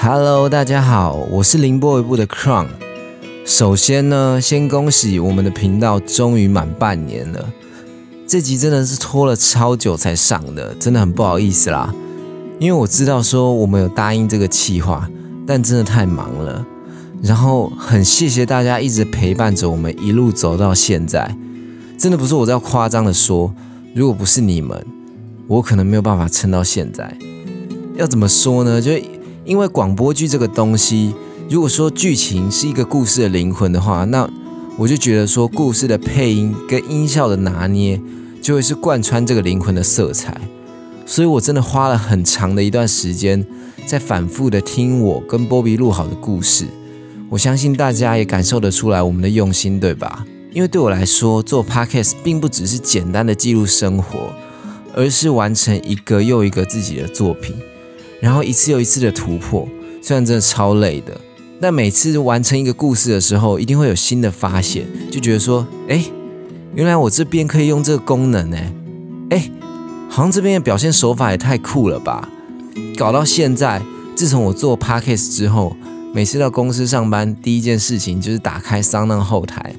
[0.00, 2.68] Hello，大家好，我是凌波一步的 Crown。
[3.44, 7.52] 首先呢，先恭喜我们的频道终于满半年了。
[8.26, 11.94] 这集真的是拖了超久才上的，真的很不好意思啦。
[12.58, 15.06] 因为我知道说我们有答应这个计划，
[15.46, 16.66] 但真的太忙了。
[17.22, 21.36] 然后很谢谢大家一直陪伴着我们一路走到现在，
[21.96, 23.54] 真的不是我在夸张的说，
[23.94, 24.84] 如果不是你们，
[25.46, 27.16] 我可能没有办法撑到现在。
[27.96, 28.80] 要怎么说呢？
[28.80, 28.90] 就
[29.44, 31.14] 因为广播剧这个东西，
[31.48, 34.28] 如果说剧情是一个故事的灵魂的话，那
[34.76, 38.00] 我就觉得说故事的配音跟音效的拿捏，
[38.40, 40.36] 就会是贯穿这个灵魂的色彩。
[41.06, 43.46] 所以我真的花了很长的一段时间，
[43.86, 46.66] 在反复的听我跟波比录好的故事。
[47.32, 50.22] 我相信大家也感受得出来我们的用心，对吧？
[50.52, 54.30] 因为对我来说，做 podcast 并不只是简单的记录生活，
[54.94, 57.56] 而是完成一个又一个自己的作品，
[58.20, 59.66] 然后一次又一次的突破。
[60.02, 61.18] 虽然真的超累的，
[61.58, 66.04] 但每次完成一个故事的时候，一定会有新的发现，就觉得说，哎，
[66.74, 68.58] 原来我这边可以用这个功能呢，
[69.30, 69.50] 哎，
[70.10, 72.28] 好像这边的表现手法也太酷了吧！
[72.98, 73.80] 搞到现在，
[74.14, 75.74] 自从我做 podcast 之后。
[76.14, 79.74] 每次到公司上班，第一件事情就是打开桑浪后台，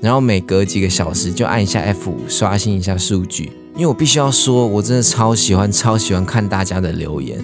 [0.00, 3.52] 然后每隔几个小时就按一下 F 五刷新一下数据。
[3.76, 7.38] 因为我必须要说，我真的超喜欢、超喜欢看大家的留言，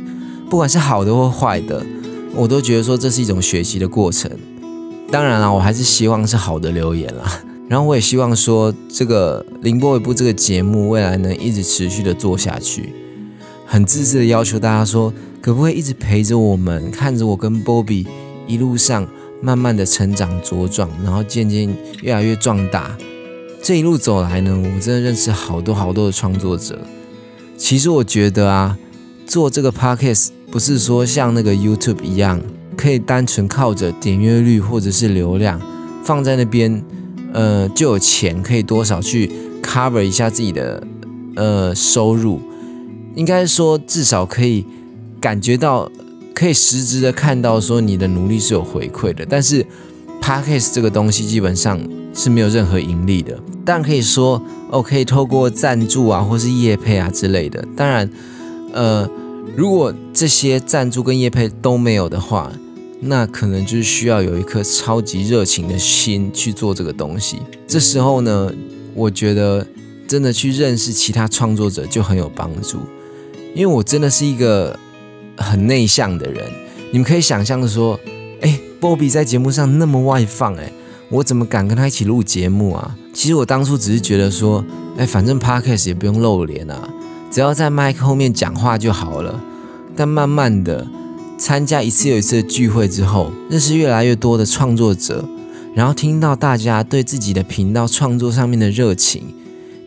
[0.50, 1.86] 不管是好的或坏的，
[2.34, 4.28] 我都觉得说这是一种学习的过程。
[5.12, 7.40] 当然了，我还是希望是好的留言啦。
[7.68, 12.92] 然后我也希望说，这个凌波一部这个节目未来能一直持续的做下去。
[13.64, 18.08] 很自私的要求大家说，可不可以一直陪着我们，看着我跟波比。
[18.46, 19.06] 一路上
[19.40, 22.96] 慢慢的成长茁壮，然后渐渐越来越壮大。
[23.62, 26.78] 这一路走来呢，我真的认识好多好多的创作者。
[27.56, 28.78] 其实我觉得啊，
[29.26, 32.40] 做这个 podcast 不是说像那个 YouTube 一样，
[32.76, 35.60] 可以单纯靠着点阅率或者是流量
[36.02, 36.84] 放在那边，
[37.32, 39.30] 呃，就有钱可以多少去
[39.62, 40.86] cover 一下自己的
[41.36, 42.40] 呃收入。
[43.14, 44.64] 应该说至少可以
[45.20, 45.90] 感觉到。
[46.34, 49.64] 可以实质的看到说你的努力是有回馈的，但是
[50.20, 51.80] podcast 这个东西基本上
[52.12, 53.38] 是没有任何盈利的。
[53.64, 57.64] 当然可以说哦，可以透过赞助啊，或是业配啊之类的。
[57.76, 58.10] 当然，
[58.72, 59.08] 呃，
[59.56, 62.50] 如果这些赞助跟业配都没有的话，
[63.00, 67.38] 那可能就是需要有一颗超级热情的心去做这个东西。
[67.66, 68.52] 这时候呢，
[68.94, 69.64] 我觉得
[70.08, 72.80] 真的去认识其他创作者就很有帮助，
[73.54, 74.76] 因为我真的是一个。
[75.36, 76.44] 很内向的人，
[76.92, 77.98] 你们可以想象的说，
[78.40, 80.72] 哎，波比在节目上那么外放，哎，
[81.08, 82.96] 我怎么敢跟他一起录节目啊？
[83.12, 84.64] 其实我当初只是觉得说，
[84.96, 86.88] 哎，反正 podcast 也不用露脸啊，
[87.30, 89.42] 只要在麦克后面讲话就好了。
[89.96, 90.86] 但慢慢的
[91.38, 95.24] 参加一次又一次的聚会之后，认识越来越多的创作者，
[95.74, 99.34] 然后听到大家对自己的频道创作上面的热情，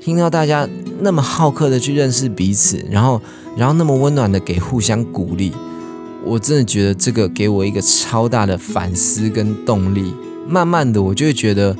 [0.01, 0.67] 听到大家
[0.99, 3.21] 那么好客的去认识彼此，然后。
[3.58, 5.51] 然后那么温暖的给互相鼓励，
[6.24, 10.14] 我真的觉得这个给我一个超大的反思跟动力。
[10.47, 11.76] 慢慢的，我就会觉得，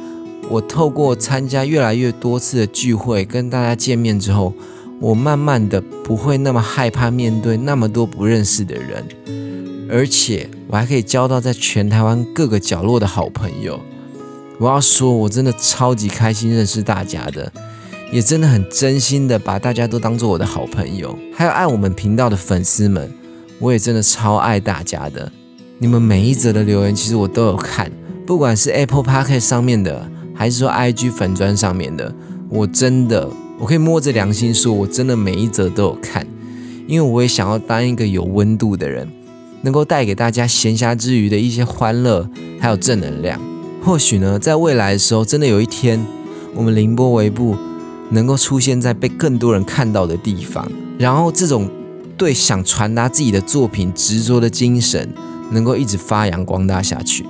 [0.50, 4.54] 我透过参加越来越多次的聚会，跟大家见面之后，
[5.00, 9.06] 我慢慢的不会那么害怕面对那么多不认识的人，
[9.90, 13.80] 而且我还可以交到在全台湾各个角落的好朋友。
[14.60, 17.52] 我要说，我真的超级开心认识大家的。
[18.10, 23.12] 也真的很真心的把大家都当做我的好朋友，还有爱我们频道的粉丝们，
[23.60, 25.30] 我也真的超爱大家的。
[25.78, 27.92] 你们每一则的留言，其实我都有看，
[28.26, 32.14] 不管是 Apple Podcast 上面的，还是说 IG 粉砖上面的，
[32.50, 33.30] 我真的
[33.60, 36.26] 我可以摸着良心说，我真的每一则都有看，
[36.88, 39.06] 因为我也想要当一个有温度的人，
[39.64, 42.28] 能够带给大家闲暇之余的一些欢乐，
[42.58, 43.40] 还有正能量。
[43.84, 46.04] 或许呢，在未来的时候，真的有一天，
[46.56, 47.56] 我们凌波微步
[48.10, 51.70] 能够出现在被更多人看到的地方，然后这种
[52.18, 55.14] 对想传达自己的作品执着的精神，
[55.52, 57.26] 能够一直发扬光大下去。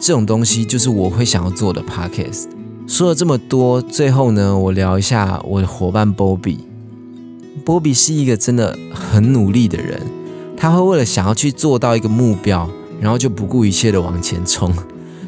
[0.00, 2.46] 这种东西就是我会想要做的 podcast。
[2.86, 6.58] 说了这么多，最后呢，我聊一下我的伙伴 Bobby。
[7.64, 10.00] BOBY 是一个真的很努力的人，
[10.56, 12.68] 他会为了想要去做到一个目标，
[13.00, 14.72] 然后就不顾一切的往前冲，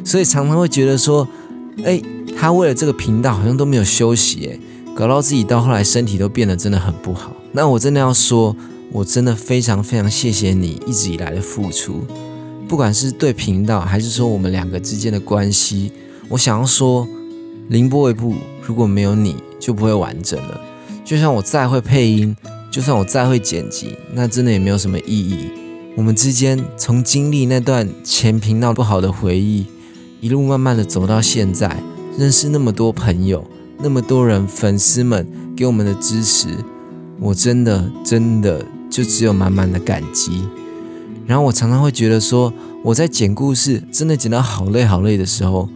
[0.05, 1.27] 所以常常会觉得说，
[1.83, 2.01] 哎，
[2.37, 4.59] 他为了这个频道好像都没有休息，哎，
[4.99, 7.31] 搞到自己到后来身体都变得真的很不好。
[7.53, 8.57] 那我真的要说，
[8.91, 12.05] 我真的非常非常谢谢你一直以来的付出。
[12.67, 15.93] 不管是对频道，还是说我们两个之间的关系，
[16.29, 17.07] 我想要说，
[17.69, 20.61] 凌波微步如果没有你就不会完整了。
[21.05, 22.37] 就算我再会配音，
[22.69, 25.47] 就算我再会剪辑，那真的也没有什么意义。
[25.95, 29.65] 我们之间从经历那段前频道不好的回忆，
[30.21, 31.81] 一路慢慢的走到现在，
[32.19, 33.45] 认识那么多朋友，
[33.81, 35.27] 那么多人粉丝们
[35.57, 36.49] 给我们的支持，
[37.21, 40.43] 我真的真的就只有满满的感激。
[41.27, 42.53] 然后我常常会觉得说，
[42.83, 45.69] 我在剪故事，真的剪到好累好累的时候，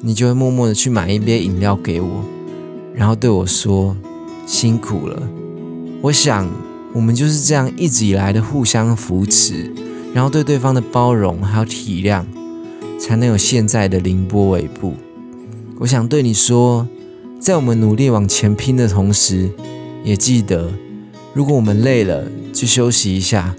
[0.00, 2.24] 你就会默默的去买一杯饮料给我，
[2.94, 3.96] 然后对我说
[4.46, 5.22] 辛苦了。
[6.02, 6.48] 我想
[6.92, 9.72] 我们就是这样一直以来的互相扶持，
[10.12, 12.24] 然后对对方的包容还有体谅，
[13.00, 14.94] 才能有现在的凌波尾部。
[15.78, 16.88] 我想对你说，
[17.40, 19.48] 在我们努力往前拼的同时，
[20.02, 20.72] 也记得，
[21.32, 23.54] 如果我们累了，去休息一下。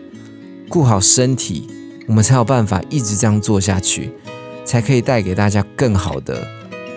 [0.67, 1.65] 顾好身体，
[2.07, 4.11] 我们才有办法一直这样做下去，
[4.65, 6.45] 才可以带给大家更好的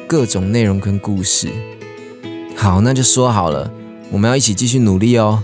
[0.06, 1.48] 各种内容跟故事。
[2.54, 3.72] 好，那就说好了，
[4.10, 5.42] 我们要一起继续努力哦。